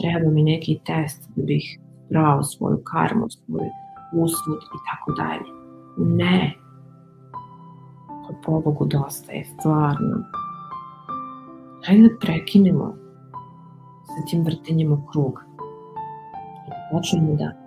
Treba 0.00 0.30
mi 0.30 0.42
neki 0.42 0.80
test 0.84 1.28
da 1.36 1.42
bih 1.42 1.78
brao 2.10 2.42
svoju 2.42 2.78
karmu, 2.84 3.30
svoj 3.30 3.68
usud 4.12 4.58
i 4.76 4.78
tako 4.90 5.12
dalje. 5.12 5.50
Ne, 5.98 6.62
pobogu 8.42 8.86
dosta 8.86 9.32
je, 9.32 9.44
stvarno. 9.44 10.24
Hajde 11.86 12.08
da 12.08 12.18
prekinemo 12.20 12.94
sa 14.02 14.26
tim 14.30 14.44
vrtenjem 14.44 14.92
u 14.92 15.06
krug. 15.12 15.40
I 16.66 16.70
da 16.70 16.76
počnemo 16.92 17.34
da 17.34 17.61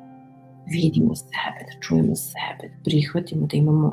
vidimo 0.68 1.16
sebe, 1.16 1.60
da 1.68 1.80
čujemo 1.82 2.16
sebe, 2.16 2.74
da 2.74 2.84
prihvatimo 2.84 3.48
da 3.48 3.58
imamo 3.58 3.92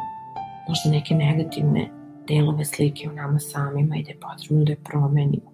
možda 0.69 0.91
neke 0.91 1.15
negativne 1.15 1.91
delove 2.29 2.65
slike 2.65 3.09
u 3.11 3.13
nama 3.13 3.39
samima 3.39 3.97
i 3.97 4.03
da 4.03 4.11
je 4.11 4.21
potrebno 4.21 4.65
da 4.65 4.73
je 4.73 4.85
promenimo. 4.85 5.53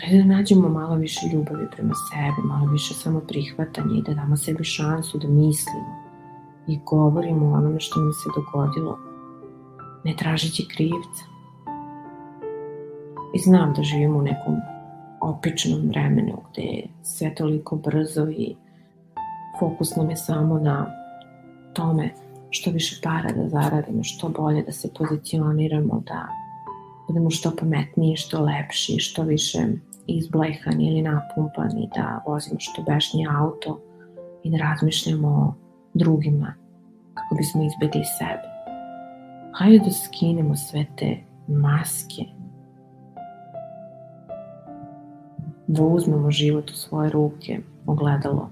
Hajde 0.00 0.18
da 0.18 0.24
nađemo 0.24 0.68
malo 0.68 0.94
više 0.94 1.20
ljubavi 1.32 1.66
prema 1.70 1.94
sebi, 1.94 2.48
malo 2.48 2.72
više 2.72 2.94
samo 2.94 3.20
prihvatanja 3.20 3.94
i 3.98 4.02
da 4.02 4.14
damo 4.14 4.36
sebi 4.36 4.64
šansu 4.64 5.18
da 5.18 5.28
mislimo 5.28 6.10
i 6.68 6.78
govorimo 6.86 7.46
o 7.46 7.52
onome 7.52 7.80
što 7.80 8.00
nam 8.00 8.12
se 8.12 8.28
dogodilo, 8.36 8.98
ne 10.04 10.16
tražići 10.16 10.68
krivca. 10.68 11.24
I 13.34 13.38
znam 13.38 13.72
da 13.72 13.82
živimo 13.82 14.18
u 14.18 14.22
nekom 14.22 14.56
opičnom 15.20 15.88
vremenu 15.88 16.42
gde 16.52 16.62
je 16.62 16.86
sve 17.02 17.34
toliko 17.34 17.76
brzo 17.76 18.28
i 18.28 18.54
fokus 19.58 19.96
nam 19.96 20.10
je 20.10 20.16
samo 20.16 20.58
na 20.58 20.86
tome 21.72 22.10
što 22.50 22.70
više 22.70 23.00
para 23.02 23.32
da 23.32 23.48
zaradimo, 23.48 24.04
što 24.04 24.28
bolje 24.28 24.62
da 24.62 24.72
se 24.72 24.88
pozicioniramo, 24.98 26.02
da 26.06 26.28
budemo 27.06 27.30
što 27.30 27.56
pametniji, 27.60 28.16
što 28.16 28.40
lepši, 28.40 28.98
što 28.98 29.22
više 29.22 29.58
izblejhani 30.06 30.88
ili 30.88 31.02
napumpani, 31.02 31.88
da 31.96 32.22
vozimo 32.26 32.60
što 32.60 32.82
bešnije 32.82 33.28
auto 33.38 33.80
i 34.42 34.50
da 34.50 34.56
razmišljamo 34.56 35.28
o 35.28 35.54
drugima 35.94 36.54
kako 37.14 37.34
bismo 37.34 37.62
izbegli 37.62 38.04
sebe. 38.18 38.48
Hajde 39.54 39.78
da 39.78 39.90
skinemo 39.90 40.56
sve 40.56 40.86
te 40.96 41.16
maske, 41.48 42.22
da 45.72 45.82
uzmemo 45.82 46.30
život 46.30 46.70
u 46.70 46.74
svoje 46.74 47.10
ruke, 47.10 47.60
ogledalo 47.86 48.50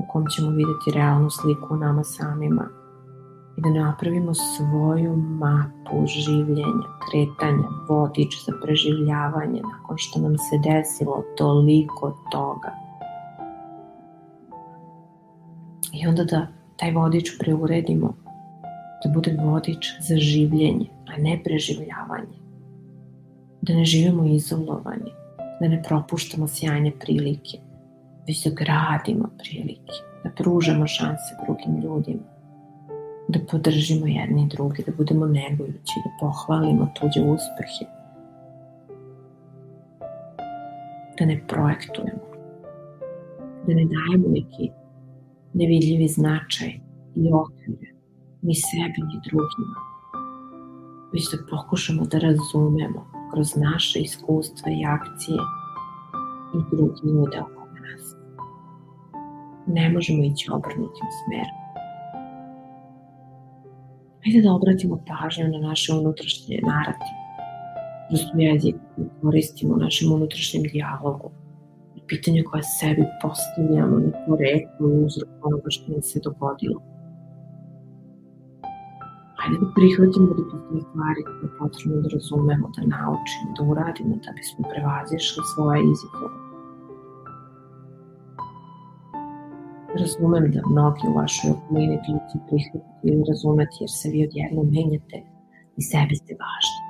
u 0.00 0.12
kom 0.12 0.26
ćemo 0.26 0.50
videti 0.50 0.90
realnu 0.94 1.30
sliku 1.30 1.74
o 1.74 1.76
nama 1.76 2.04
samima 2.04 2.68
i 3.56 3.60
da 3.60 3.70
napravimo 3.70 4.34
svoju 4.34 5.16
mapu 5.16 6.06
življenja, 6.06 6.88
kretanja, 7.10 7.68
vodič 7.88 8.44
za 8.46 8.52
preživljavanje 8.62 9.62
nakon 9.62 9.96
što 9.98 10.20
nam 10.20 10.38
se 10.38 10.58
desilo 10.64 11.24
toliko 11.36 12.16
toga. 12.32 12.72
I 15.92 16.06
onda 16.06 16.24
da 16.24 16.46
taj 16.76 16.92
vodič 16.92 17.38
preuredimo, 17.38 18.14
da 19.04 19.12
bude 19.14 19.36
vodič 19.44 19.92
za 20.08 20.16
življenje, 20.16 20.86
a 21.06 21.20
ne 21.20 21.40
preživljavanje. 21.44 22.38
Da 23.62 23.74
ne 23.74 23.84
živimo 23.84 24.24
izolovani, 24.24 25.12
da 25.62 25.68
ne 25.68 25.82
propuštamo 25.82 26.48
sjajne 26.48 26.92
prilike, 27.00 27.58
već 28.26 28.44
da 28.44 28.50
gradimo 28.50 29.28
prilike, 29.38 29.98
da 30.24 30.30
pružamo 30.30 30.86
šanse 30.86 31.36
drugim 31.44 31.82
ljudima, 31.82 32.26
da 33.28 33.38
podržimo 33.50 34.06
jedni 34.06 34.48
drugi, 34.48 34.84
da 34.86 34.92
budemo 34.96 35.26
negujući, 35.26 36.02
da 36.04 36.10
pohvalimo 36.20 36.88
tuđe 36.94 37.20
uspehe, 37.20 37.84
da 41.18 41.26
ne 41.26 41.40
projektujemo, 41.48 42.26
da 43.66 43.74
ne 43.74 43.84
dajemo 43.84 44.28
neki 44.28 44.70
nevidljivi 45.52 46.08
značaj 46.08 46.72
i 47.14 47.32
okvire 47.32 47.92
ni 48.42 48.54
sebi 48.54 49.00
ni 49.08 49.20
drugima, 49.30 49.76
već 51.12 51.30
da 51.30 51.38
pokušamo 51.50 52.04
da 52.04 52.18
razumemo 52.18 53.11
kroz 53.32 53.56
naše 53.56 53.98
iskustva 54.00 54.70
i 54.70 54.84
akcije 54.84 55.38
i 56.54 56.76
drugi 56.76 57.00
ljude 57.06 57.40
oko 57.40 57.64
nas. 57.84 58.16
Ne 59.66 59.90
možemo 59.90 60.24
ići 60.24 60.50
obrnutim 60.52 61.08
smerom. 61.24 61.62
Hajde 64.24 64.40
da 64.42 64.52
obratimo 64.52 65.04
pažnju 65.08 65.48
na 65.48 65.68
naše 65.68 65.92
unutrašnje 65.92 66.60
narative, 66.66 67.22
odnosno 68.06 68.40
jezik 68.40 68.76
koji 68.94 69.08
koristimo 69.22 69.74
u 69.74 69.76
našem 69.76 70.12
unutrašnjem 70.12 70.62
dijalogu, 70.62 71.30
na 71.94 72.02
pitanje 72.06 72.42
koje 72.42 72.62
sebi 72.62 73.04
postavljamo 73.22 73.98
na 73.98 74.12
poreklu 74.26 75.04
uzrok 75.04 75.28
onoga 75.42 75.70
što 75.70 75.92
nam 75.92 76.02
se 76.02 76.20
dogodilo. 76.24 76.91
Hajde 79.42 79.58
da 79.60 79.66
prihvatimo 79.74 80.26
da 80.38 80.42
postoje 80.50 80.80
stvari 80.88 81.20
koje 81.26 81.44
je 81.46 81.56
potrebno 81.58 81.96
da 82.02 82.08
razumemo, 82.16 82.66
da 82.76 82.82
naučimo, 82.96 83.48
da 83.56 83.62
uradimo 83.70 84.14
da 84.24 84.30
bismo 84.38 84.62
prevazišli 84.72 85.42
svoje 85.52 85.78
izazove. 85.92 86.36
Razumem 90.02 90.44
da 90.54 90.60
mnogi 90.72 91.04
u 91.08 91.14
vašoj 91.20 91.50
okolini 91.54 91.96
to 92.04 92.12
će 92.28 92.36
prihvatiti 92.48 93.00
ili 93.08 93.22
razumeti 93.30 93.76
jer 93.84 93.90
se 93.98 94.06
vi 94.12 94.18
odjedno 94.26 94.62
menjate 94.76 95.18
i 95.78 95.80
sebi 95.90 96.14
ste 96.20 96.32
važni. 96.42 96.80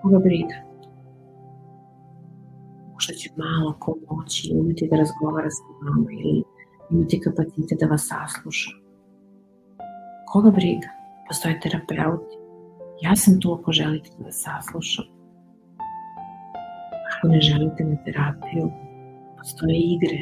Koga 0.00 0.18
briga? 0.26 0.58
Možda 2.92 3.12
će 3.20 3.28
malo 3.44 3.70
ko 3.82 3.90
moći 4.10 4.40
imati 4.60 4.88
da 4.90 4.96
razgovara 5.02 5.50
sa 5.56 5.62
vama 5.82 6.10
ili 6.20 6.42
imati 6.90 7.20
kapacitet 7.24 7.78
da 7.80 7.86
vas 7.86 8.02
sasluša 8.10 8.87
Koga 10.32 10.50
briga? 10.50 10.88
Postoje 11.28 11.60
terapeuti. 11.60 12.36
Ja 13.00 13.16
sam 13.16 13.40
tu 13.40 13.52
ako 13.52 13.72
želite 13.72 14.10
da 14.18 14.32
saslušam. 14.32 15.04
Ako 17.12 17.28
ne 17.28 17.40
želite 17.40 17.84
na 17.84 17.96
terapiju, 18.04 18.70
postoje 19.38 19.76
igre 19.94 20.18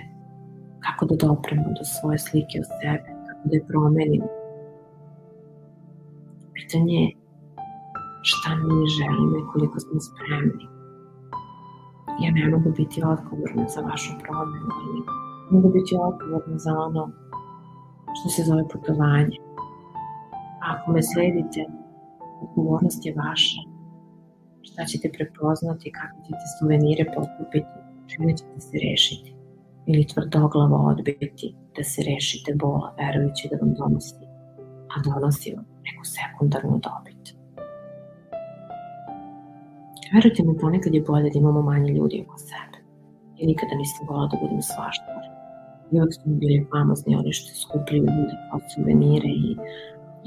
kako 0.85 1.07
da 1.07 1.17
dopremo 1.27 1.69
do 1.79 1.85
svoje 1.85 2.19
slike 2.19 2.57
o 2.61 2.67
sebe, 2.79 3.11
kako 3.29 3.49
da 3.49 3.55
je 3.57 3.67
promenimo. 3.67 4.29
Pitanje 6.55 6.95
je 7.03 7.11
šta 8.23 8.51
mi 8.57 8.95
želimo 8.99 9.37
i 9.39 9.49
koliko 9.53 9.81
smo 9.81 10.01
spremni. 10.01 10.67
Ja 12.23 12.31
ne 12.37 12.57
mogu 12.57 12.71
biti 12.77 13.03
odgovorna 13.13 13.69
za 13.75 13.81
vašu 13.81 14.13
promenu, 14.23 14.69
ali 14.81 15.01
mogu 15.51 15.69
biti 15.77 15.93
odgovorna 16.09 16.59
za 16.59 16.73
ono 16.87 17.11
što 18.17 18.29
se 18.29 18.43
zove 18.43 18.69
putovanje. 18.73 19.46
Ako 20.71 20.93
me 20.93 21.03
sledite, 21.03 21.61
odgovornost 22.43 23.07
je 23.07 23.15
vaša. 23.25 23.63
Šta 24.63 24.85
ćete 24.85 25.07
prepoznati, 25.17 25.93
kako 25.99 26.17
ćete 26.27 26.45
suvenire 26.59 27.05
pokupiti, 27.15 27.77
čime 28.07 28.37
ćete 28.37 28.61
se 28.61 28.77
rešiti 28.91 29.31
ili 29.87 30.07
tvrdoglavo 30.07 30.77
odbiti 30.91 31.55
da 31.77 31.83
se 31.85 32.03
rešite 32.11 32.55
bola 32.55 32.95
verujući 32.99 33.49
da 33.51 33.57
vam 33.63 33.75
donosi, 33.81 34.25
a 34.93 34.95
donosi 35.05 35.55
vam 35.55 35.67
neku 35.87 36.05
sekundarnu 36.17 36.81
dobit. 36.87 37.25
Verujte 40.15 40.43
mi, 40.43 40.59
ponekad 40.59 40.95
je 40.95 41.07
bolje 41.11 41.31
da 41.31 41.39
imamo 41.39 41.63
manje 41.63 41.91
ljudi 41.93 42.25
oko 42.25 42.39
sebe. 42.39 42.79
Ja 43.39 43.47
nikada 43.47 43.75
nisam 43.75 44.07
volao 44.09 44.29
da 44.29 44.37
budem 44.43 44.63
svaštar. 44.63 45.23
I 45.91 45.99
uvek 45.99 46.15
su 46.15 46.21
mi 46.25 46.35
bili 46.43 46.67
famozni 46.71 47.17
oni 47.17 47.33
što 47.33 47.51
skupljaju 47.63 48.05
ljude 48.05 48.37
kao 48.51 48.61
suvenire 48.75 49.29
i 49.29 49.57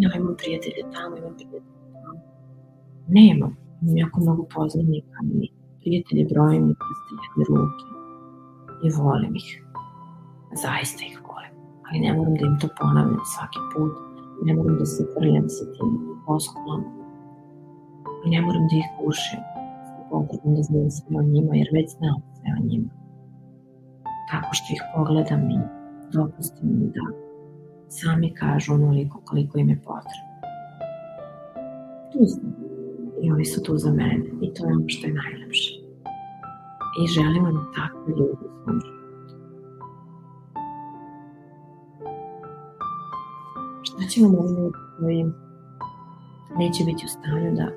ja 0.04 0.10
imam 0.18 0.36
prijatelje 0.42 0.82
tamo, 0.94 1.14
imam 1.18 1.34
prijatelje 1.38 1.64
tamo. 1.94 2.20
Nemam. 3.08 3.52
Imam 3.82 3.98
jako 3.98 4.18
mnogo 4.22 4.44
poznanika 4.56 5.18
i 5.34 5.52
prijatelje 5.82 6.24
brojim 6.32 6.66
i 6.72 6.76
jedne 7.22 7.44
ruke. 7.50 7.86
I 8.86 8.88
volim 9.00 9.36
ih. 9.36 9.50
Zaista 10.64 11.02
ih 11.10 11.16
volim. 11.28 11.54
Ali 11.86 11.98
ne 12.06 12.12
moram 12.18 12.34
da 12.40 12.44
im 12.50 12.56
to 12.62 12.68
ponavljam 12.80 13.26
svaki 13.34 13.62
put. 13.72 13.94
Ne 14.46 14.52
moram 14.58 14.76
da 14.82 14.86
se 14.86 15.02
prljam 15.16 15.48
sa 15.58 15.64
tim 15.74 15.92
oskolom. 16.36 16.82
I 18.26 18.28
ne 18.34 18.40
moram 18.46 18.64
da 18.70 18.76
ih 18.82 18.88
gušim. 19.00 19.42
Potrebno 20.10 20.56
da 20.58 20.62
znam 20.64 20.90
sve 20.96 21.18
o 21.20 21.24
njima, 21.34 21.52
jer 21.56 21.68
već 21.78 21.88
znam 21.98 22.18
sve 22.36 22.50
o 22.60 22.62
njima. 22.70 22.90
Tako 24.32 24.50
što 24.58 24.68
ih 24.76 24.82
pogledam 24.96 25.42
i 25.58 25.60
dopustim 26.14 26.70
im 26.70 26.92
da 26.96 27.29
sami 27.90 28.34
kažu 28.34 28.74
onoliko 28.74 29.22
koliko 29.26 29.60
im 29.60 29.70
je 29.70 29.76
potrebno. 29.76 30.30
Tu 32.12 32.20
sam. 32.26 32.56
I 33.22 33.32
oni 33.32 33.46
su 33.46 33.64
tu 33.64 33.78
za 33.78 33.92
mene. 33.92 34.26
I 34.42 34.54
to 34.54 34.66
je 34.66 34.74
ono 34.74 34.84
što 34.88 35.08
je 35.08 35.14
najlepše. 35.14 35.74
I 37.04 37.08
želim 37.08 37.44
vam 37.44 37.72
takve 37.76 38.14
ljudi 38.18 38.46
u 38.46 38.72
životu. 38.72 39.00
Šta 43.84 44.08
će 44.10 44.22
vam 44.22 44.36
oni 44.40 44.60
ljudi 44.60 44.78
koji 45.00 45.26
neće 46.58 46.84
biti 46.86 47.06
u 47.06 47.10
stanju 47.10 47.52
da 47.56 47.68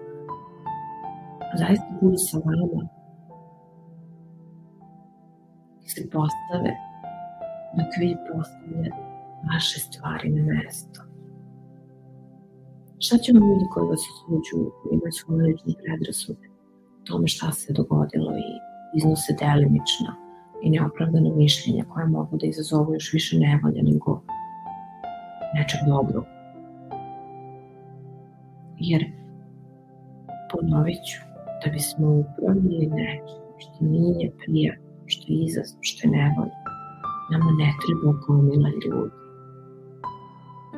zaista 1.58 1.86
budu 2.00 2.16
sa 2.16 2.38
vama 2.38 2.88
i 5.84 5.88
se 5.88 6.02
postave 6.10 6.72
dok 7.76 7.88
vi 8.00 8.16
postavljate 8.32 9.11
vaše 9.52 9.80
stvari 9.80 10.30
na 10.30 10.42
mesto. 10.42 11.00
Šta 12.98 13.16
će 13.18 13.32
vam 13.32 13.42
ljudi 13.48 13.66
koji 13.72 13.88
vas 13.88 14.04
koji 14.26 14.40
imaju 14.92 15.12
svoje 15.12 15.42
lične 15.46 15.74
predrasude, 15.82 16.46
tome 17.04 17.28
šta 17.28 17.52
se 17.52 17.72
dogodilo 17.72 18.32
i 18.36 18.48
iznose 18.98 19.32
delimična 19.40 20.12
i 20.62 20.70
neopravdana 20.70 21.30
mišljenja 21.36 21.84
koja 21.84 22.06
mogu 22.06 22.36
da 22.36 22.46
izazovu 22.46 22.94
još 22.94 23.12
više 23.12 23.38
nevolja 23.38 23.82
nego 23.82 24.22
nečeg 25.54 25.80
dobrog. 25.88 26.24
Jer, 28.78 29.02
ponovit 30.50 31.02
ću, 31.08 31.18
da 31.64 31.70
bismo 31.70 32.06
upravili 32.22 32.86
nečem 32.86 33.42
što 33.58 33.84
nije 33.84 34.32
prijatno, 34.38 34.92
što 35.06 35.32
je 35.32 35.44
izazov, 35.44 35.78
što 35.80 36.08
je 36.08 36.10
nevolja, 36.10 36.58
nama 37.30 37.50
ne 37.60 37.70
treba 37.82 38.12
gomila 38.26 38.68
ljudi 38.68 39.21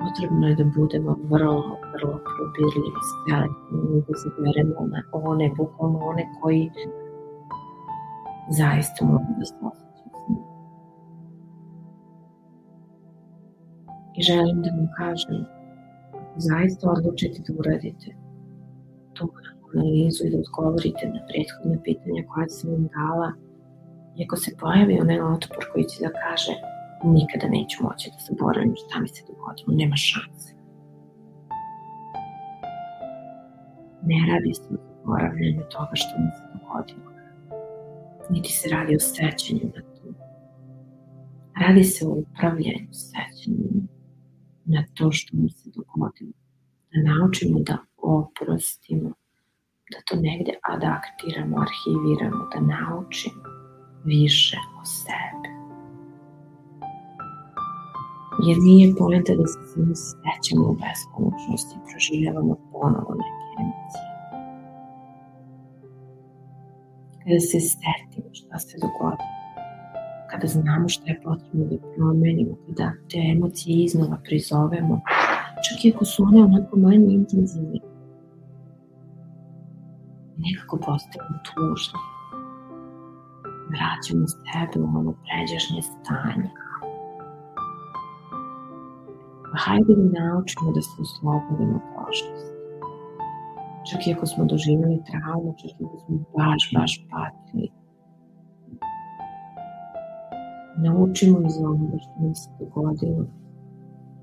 potrebno 0.01 0.49
je 0.49 0.55
da 0.55 0.65
budemo 0.65 1.17
vrlo, 1.31 1.63
vrlo 1.95 2.17
probirljivi, 2.35 3.01
selektivni, 3.27 4.03
da 4.07 4.15
zaberemo 4.23 4.81
na 4.93 5.01
one, 5.13 5.51
bukvalno 5.57 5.99
one 5.99 6.25
koji 6.41 6.71
zaista 8.51 9.05
mogu 9.05 9.31
da 9.39 9.45
se 9.45 9.55
I 14.17 14.23
želim 14.23 14.63
da 14.63 14.71
vam 14.71 14.89
kažem, 14.99 15.45
zaista 16.37 16.91
odlučite 16.91 17.43
da 17.47 17.59
uradite 17.59 18.09
to 19.13 19.29
analizu 19.75 20.25
i 20.25 20.31
da 20.31 20.39
odgovorite 20.39 21.05
na 21.15 21.21
prethodne 21.29 21.83
pitanja 21.83 22.23
koja 22.31 22.49
sam 22.49 22.71
vam 22.71 22.89
dala. 22.97 23.33
I 24.17 24.25
ako 24.25 24.37
se 24.37 24.57
pojavi 24.61 25.01
onaj 25.01 25.21
otpor 25.21 25.65
koji 25.73 25.85
će 25.85 25.99
da 26.05 26.11
kaže 26.25 26.53
nikada 27.13 27.49
neću 27.49 27.83
moći 27.83 28.11
da 28.11 28.19
zaboravim 28.29 28.75
šta 28.77 29.01
mi 29.01 29.09
se 29.09 29.23
dogodilo, 29.29 29.77
nema 29.77 29.97
šanse. 29.97 30.55
Ne 34.03 34.19
radi 34.29 34.55
se 34.55 34.69
o 34.71 34.77
zaboravljanju 34.99 35.63
toga 35.71 35.95
što 35.95 36.13
mi 36.19 36.31
se 36.37 36.45
dogodilo. 36.55 37.11
Niti 38.31 38.53
se 38.53 38.69
radi 38.69 38.97
o 38.97 39.01
sećanju 39.01 39.71
na 39.75 39.83
to. 39.83 40.15
Radi 41.61 41.85
se 41.85 42.07
o 42.07 42.11
upravljanju 42.11 42.93
sećanjem 42.93 43.89
na 44.65 44.85
to 44.95 45.13
što 45.13 45.37
mi 45.37 45.51
se 45.51 45.71
dogodilo. 45.75 46.33
Da 46.93 46.99
naučimo 47.11 47.59
da 47.61 47.77
oprostimo, 47.97 49.09
da 49.93 49.99
to 50.07 50.17
negde 50.17 50.53
adaptiramo, 50.63 51.57
arhiviramo, 51.67 52.49
da 52.53 52.61
naučimo 52.61 53.43
više 54.05 54.57
o 54.81 54.85
sebi. 54.85 55.44
Jer 58.47 58.57
nije 58.69 58.95
pojenta 58.99 59.33
da 59.41 59.47
se 59.47 59.59
samo 59.73 59.95
sećamo 59.95 60.65
u 60.71 60.77
beskonačnosti 60.83 61.73
i 61.77 61.85
proživljavamo 61.89 62.55
ponovo 62.73 63.13
neke 63.23 63.47
emocije. 63.63 64.09
Kada 67.23 67.41
se 67.51 67.59
setimo 67.61 68.29
šta 68.39 68.59
se 68.59 68.75
dogodilo, 68.85 69.35
kada 70.31 70.47
znamo 70.47 70.89
šta 70.89 71.07
je 71.11 71.21
potrebno 71.25 71.65
da 71.71 71.77
promenimo, 71.97 72.55
kada 72.67 72.89
te 73.11 73.19
emocije 73.35 73.85
iznova 73.85 74.17
prizovemo, 74.27 75.01
čak 75.65 75.85
i 75.85 75.93
ako 75.95 76.05
su 76.05 76.23
one 76.29 76.41
onako 76.45 76.77
manje 76.77 77.11
intenzivne, 77.21 77.81
nekako 80.45 80.77
postajemo 80.87 81.39
tužni. 81.47 82.01
Vraćamo 83.73 84.27
sebe 84.27 84.77
u 84.85 84.89
ono 84.99 85.13
pređašnje 85.25 85.83
stanje. 85.83 86.64
Hajde 89.57 89.95
da 89.97 90.21
naučimo 90.21 90.73
da 90.73 90.83
se 90.83 90.97
oslobodimo 91.01 91.81
prošlosti. 91.91 92.55
Čak 93.89 94.07
i 94.07 94.13
ako 94.13 94.27
smo 94.27 94.45
doživjeli 94.45 95.05
traumu, 95.09 95.55
čak 95.61 95.71
i 95.71 95.85
ako 95.85 95.99
smo 95.99 96.17
baš, 96.37 96.63
baš 96.77 96.93
patili. 97.11 97.69
Naučimo 100.85 101.39
iz 101.47 101.57
onoga 101.59 101.97
što 102.03 102.15
nam 102.23 102.35
se 102.35 102.51
dogodilo 102.61 103.25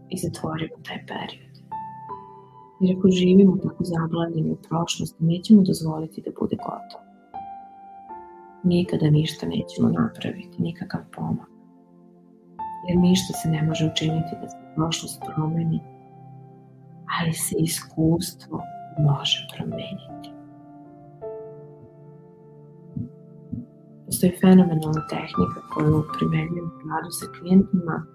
i 0.10 0.18
zatvorimo 0.18 0.76
taj 0.88 1.00
period. 1.10 1.54
Jer 2.82 2.98
ako 2.98 3.08
živimo 3.10 3.58
tako 3.64 3.84
zablavljeni 3.84 4.52
u 4.52 4.62
prošlosti, 4.70 5.24
nećemo 5.32 5.62
dozvoliti 5.62 6.24
da 6.26 6.32
bude 6.40 6.56
gotovo. 6.66 7.04
Nikada 8.64 9.10
ništa 9.10 9.48
nećemo 9.48 9.90
napraviti, 9.90 10.62
nikakav 10.62 11.02
pomak. 11.16 11.50
Jer 12.88 12.98
ništa 12.98 13.34
se 13.34 13.50
ne 13.50 13.64
može 13.64 13.92
učiniti 13.92 14.36
da 14.42 14.61
prošlost 14.76 15.22
promeni, 15.26 15.80
ali 17.20 17.34
se 17.34 17.56
iskustvo 17.60 18.62
može 19.00 19.48
promeniti. 19.56 20.30
Postoji 24.06 24.32
fenomenalna 24.42 25.08
tehnika 25.10 25.60
koju 25.74 26.04
primenjujem 26.18 26.66
u 26.66 26.90
radu 26.90 27.12
sa 27.20 27.26
klijentima 27.40 28.06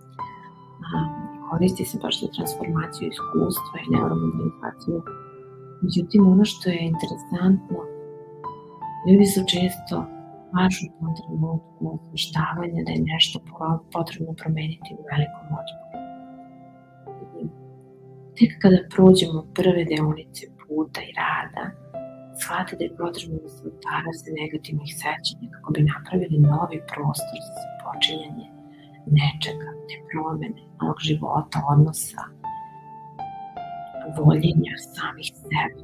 koristi 1.51 1.85
se 1.85 1.99
baš 2.03 2.21
za 2.21 2.29
transformaciju 2.37 3.09
iskustva 3.09 3.77
i 3.81 3.91
neuromobilizaciju. 3.95 5.03
Međutim, 5.83 6.33
ono 6.33 6.45
što 6.45 6.71
je 6.71 6.87
interesantno, 6.93 7.79
ljudi 9.07 9.27
su 9.35 9.41
često 9.55 9.97
baš 10.55 10.75
u 10.85 10.87
tom 10.99 11.15
da 12.87 12.93
je 12.93 13.07
nešto 13.13 13.37
potrebno 13.97 14.33
promeniti 14.43 14.97
u 14.99 15.03
velikom 15.11 15.47
otporu. 15.61 15.86
Tek 18.39 18.51
kada 18.63 18.79
prođemo 18.95 19.41
prve 19.55 19.83
deonice 19.93 20.45
puta 20.61 21.01
i 21.09 21.13
rada, 21.21 21.65
shvate 22.41 22.73
da 22.79 22.85
je 22.85 22.97
potrebno 23.03 23.37
da 23.45 23.49
se 23.55 23.63
utara 23.71 24.13
se 24.21 24.29
negativnih 24.41 24.91
sećanja 25.03 25.47
kako 25.55 25.69
bi 25.75 25.91
napravili 25.93 26.39
novi 26.53 26.79
prostor 26.93 27.39
za 27.57 27.71
počinjanje 27.85 28.47
nečega, 29.19 29.69
te 29.89 29.97
promene, 30.09 30.61
novog 30.79 30.99
života, 31.09 31.59
odnosa, 31.73 32.23
voljenja 34.19 34.75
samih 34.95 35.29
sebe. 35.41 35.81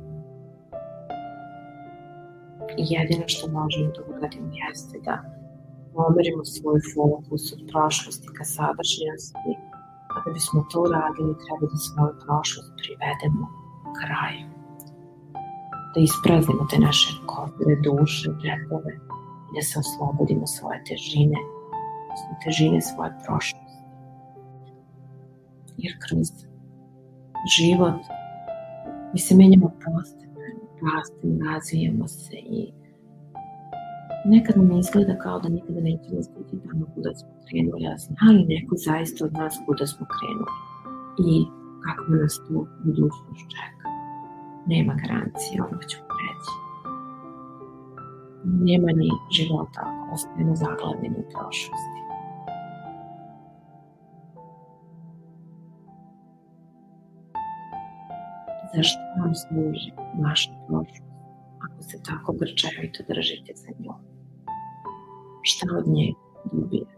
I 2.81 2.83
jedino 2.95 3.27
što 3.33 3.45
možemo 3.59 3.89
da 3.97 4.01
uradimo 4.11 4.51
jeste 4.63 4.97
da 5.07 5.15
pomerimo 5.95 6.45
svoj 6.45 6.81
fokus 6.95 7.45
od 7.55 7.61
prošlosti 7.71 8.29
ka 8.37 8.45
sadašnjosti, 8.57 9.53
a 10.25 10.25
da 10.27 10.33
bismo 10.33 10.67
to 10.71 10.81
uradili 10.87 11.41
treba 11.45 11.65
da 11.73 11.77
svoju 11.77 12.15
prošlost 12.25 12.71
privedemo 12.81 13.45
kraju. 14.01 14.47
Da 15.95 15.99
ispraznimo 16.01 16.63
te 16.71 16.79
naše 16.79 17.11
kofere, 17.31 17.75
duše, 17.87 18.29
džepove 18.41 18.93
da 19.55 19.61
se 19.69 19.75
oslobodimo 19.83 20.47
svoje 20.47 20.79
težine 20.89 21.41
težine 22.45 22.81
svoje 22.81 23.11
prošlosti. 23.25 23.59
Jer 25.77 25.93
kroz 25.99 26.29
život 27.57 28.01
mi 29.13 29.19
se 29.19 29.35
menjamo 29.37 29.69
postepeno, 29.69 30.61
rastemo, 30.95 31.51
razvijamo 31.51 32.09
se 32.09 32.37
i 32.37 32.73
nekad 34.25 34.57
nam 34.57 34.79
izgleda 34.79 35.19
kao 35.19 35.41
da 35.41 35.49
nikada 35.49 35.81
nećemo 35.81 36.23
stići 36.23 36.57
tamo 36.67 36.87
kuda 36.95 37.15
smo 37.15 37.31
krenuli, 37.47 37.87
a 37.93 37.97
zna 38.05 38.27
li 38.35 38.43
neko 38.55 38.75
zaista 38.89 39.25
od 39.25 39.33
nas 39.33 39.55
kuda 39.67 39.87
smo 39.87 40.07
krenuli 40.15 40.55
i 41.31 41.33
kako 41.85 42.05
nas 42.21 42.35
tu 42.47 42.67
budućnost 42.85 43.45
čeka. 43.55 43.87
Nema 44.67 44.95
garancije, 45.03 45.57
ono 45.67 45.79
ćemo 45.91 46.07
reći. 46.23 46.53
Nema 48.69 48.91
ni 49.01 49.09
života 49.37 49.81
ako 49.89 50.15
ostajemo 50.15 50.55
zaglavljeni 50.57 51.17
u 51.23 51.31
prošlosti. 51.33 52.03
zašto 58.75 59.01
vam 59.21 59.35
služi 59.35 59.91
vaša 60.25 60.51
prošlost 60.67 61.13
ako 61.65 61.83
se 61.83 62.03
tako 62.03 62.33
grčevito 62.33 63.03
držite 63.09 63.53
za 63.55 63.71
njom? 63.79 64.12
Šta 65.43 65.67
od 65.79 65.87
nje 65.87 66.15
dobijete? 66.53 66.95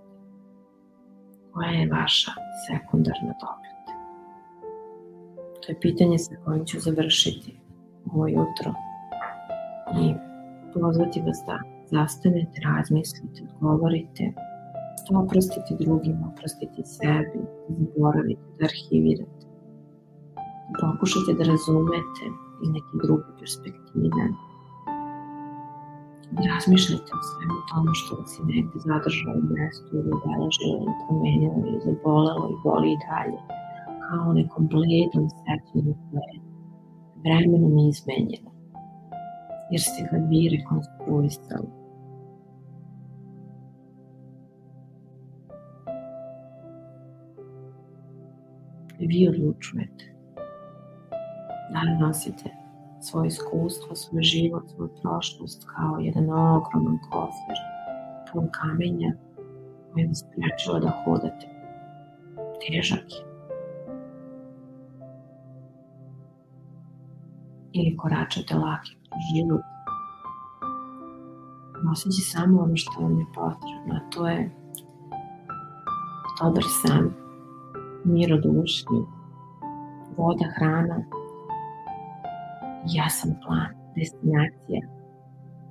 Koja 1.52 1.68
je 1.68 1.90
vaša 1.90 2.32
sekundarna 2.66 3.34
dobit? 3.42 3.84
To 5.60 5.72
je 5.72 5.80
pitanje 5.80 6.18
sa 6.18 6.34
kojim 6.44 6.64
ću 6.64 6.80
završiti 6.80 7.56
ovo 8.12 8.28
jutro 8.28 8.74
i 10.00 10.14
pozvati 10.74 11.20
vas 11.20 11.38
da 11.46 11.58
zastanete, 11.90 12.60
razmislite, 12.64 13.42
odgovorite, 13.60 14.32
da 15.10 15.18
oprostite 15.18 15.76
drugima, 15.80 16.32
oprostite 16.32 16.84
sebi, 16.84 17.40
da 17.68 17.74
zaboravite, 17.84 18.42
da 18.58 18.64
arhivirate 18.64 19.44
pokušajte 20.80 21.32
da 21.38 21.44
razumete 21.52 22.24
iz 22.62 22.68
neke 22.76 22.92
druge 23.04 23.28
perspektive. 23.40 24.22
Razmišljate 26.42 27.10
o 27.18 27.22
svemu 27.28 27.58
tomu 27.70 27.90
što 28.00 28.16
vas 28.16 28.32
je 28.38 28.44
negde 28.54 28.76
zadržalo 28.86 29.36
u 29.42 29.46
mestu 29.56 29.90
ili 29.98 30.10
obeležilo 30.16 30.74
ili 30.82 30.94
promenilo 31.02 31.58
ili 31.68 31.80
zabolelo 31.86 32.44
i 32.52 32.60
boli 32.64 32.88
i 32.92 33.00
dalje. 33.06 33.40
Kao 34.04 34.32
nekom 34.32 34.66
bledom 34.72 35.24
sećanju 35.40 35.94
koje 36.06 36.30
je 36.34 36.40
vremenom 37.22 37.74
izmenjeno. 37.78 38.50
Jer 39.70 39.80
ste 39.80 40.00
ga 40.10 40.16
vi 40.28 40.40
rekonstruisali. 40.54 41.70
Vi 48.98 49.28
odlučujete 49.28 50.04
da 51.72 51.80
li 51.82 51.98
nosite 52.00 52.63
svoje 53.04 53.26
iskustvo, 53.26 53.94
svoj 53.94 54.22
život, 54.22 54.62
svoju 54.74 54.90
prošlost 55.02 55.66
kao 55.76 55.98
jedan 55.98 56.24
ogroman 56.30 56.98
kofer 57.10 57.56
pun 58.32 58.48
kamenja 58.50 59.12
koji 59.92 60.06
vas 60.06 60.24
sprečava 60.24 60.78
da 60.80 61.02
hodate. 61.04 61.46
Težak 62.66 63.04
je. 63.10 63.34
Ili 67.72 67.96
koračate 67.96 68.54
laki 68.54 68.96
život 69.34 69.60
noseći 71.84 72.22
samo 72.22 72.62
ono 72.62 72.76
što 72.76 73.02
vam 73.02 73.18
je 73.18 73.26
potrebno, 73.34 73.94
a 73.94 74.10
to 74.10 74.28
je 74.28 74.50
dobar 76.42 76.64
san, 76.82 77.10
mir 78.04 78.40
duši, 78.42 78.84
voda, 80.16 80.44
hrana, 80.56 81.04
jasan 82.86 83.34
plan 83.46 83.84
destinacija, 83.96 84.80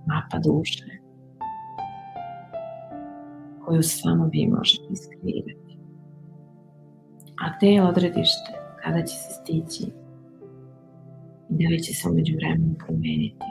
mapa 0.07 0.39
duše, 0.39 0.85
koju 3.65 3.83
samo 3.83 4.29
vi 4.31 4.47
možete 4.47 4.83
iskreirati. 4.91 5.77
A 7.43 7.65
je 7.65 7.83
odredište, 7.83 8.51
kada 8.83 9.01
će 9.01 9.15
se 9.15 9.33
stići 9.41 9.83
i 11.49 11.63
da 11.63 11.69
li 11.69 11.83
će 11.83 11.93
se 11.93 12.09
umeđu 12.09 12.35
vremenu 12.35 12.75
promeniti, 12.85 13.45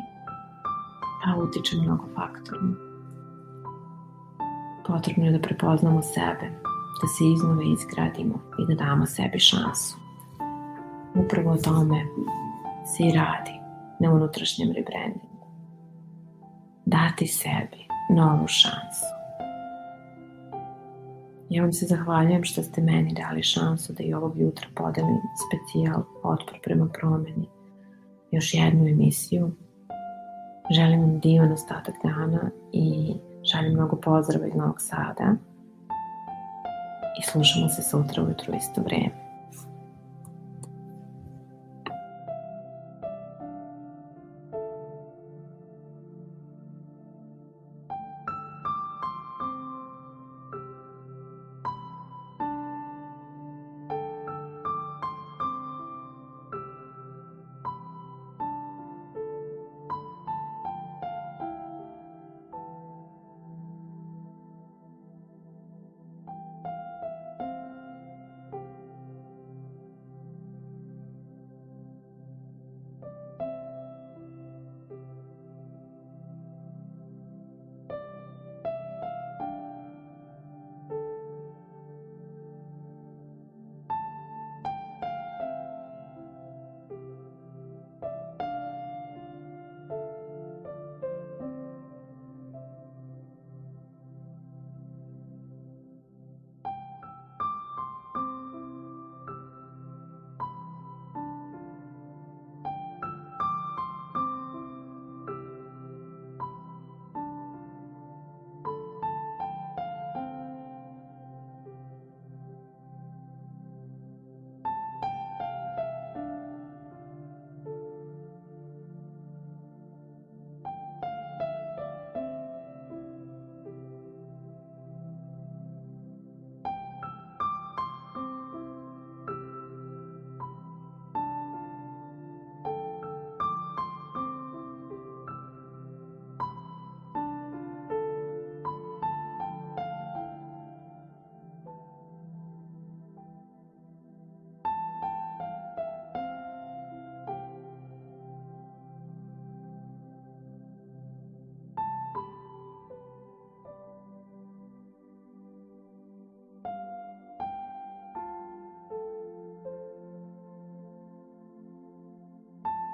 pa 1.24 1.36
utiče 1.42 1.76
mnogo 1.76 2.04
faktorno. 2.14 2.74
Potrebno 4.86 5.24
je 5.24 5.32
da 5.32 5.38
prepoznamo 5.38 6.02
sebe, 6.02 6.46
da 7.00 7.06
se 7.08 7.24
iznove 7.34 7.64
izgradimo 7.72 8.42
i 8.58 8.66
da 8.68 8.84
damo 8.84 9.06
sebi 9.06 9.38
šansu. 9.38 9.96
Upravo 11.14 11.50
o 11.50 11.56
tome 11.56 12.04
se 12.86 13.02
i 13.02 13.12
radi 13.12 13.60
na 14.00 14.12
unutrašnjem 14.12 14.72
rebrandingu. 14.72 15.46
Dati 16.84 17.26
sebi 17.26 17.86
novu 18.10 18.46
šansu. 18.48 19.06
Ja 21.50 21.62
vam 21.62 21.72
se 21.72 21.86
zahvaljujem 21.86 22.44
što 22.44 22.62
ste 22.62 22.80
meni 22.80 23.14
dali 23.14 23.42
šansu 23.42 23.92
da 23.92 24.02
i 24.04 24.14
ovog 24.14 24.38
jutra 24.38 24.66
podelim 24.74 25.18
specijal 25.46 26.02
Otpor 26.22 26.58
prema 26.64 26.88
promeni. 26.92 27.48
Još 28.30 28.54
jednu 28.54 28.88
emisiju. 28.88 29.52
Želim 30.70 31.00
vam 31.00 31.20
divan 31.20 31.52
ostatak 31.52 31.94
dana 32.02 32.50
i 32.72 33.14
šaljem 33.52 33.72
mnogo 33.72 33.96
pozdrava 33.96 34.46
iz 34.46 34.54
Novog 34.54 34.80
Sada. 34.80 35.34
I 37.20 37.22
slušamo 37.22 37.68
se 37.68 37.82
sutra 37.82 38.22
ujutru 38.22 38.54
isto 38.54 38.82
vreme. 38.82 39.21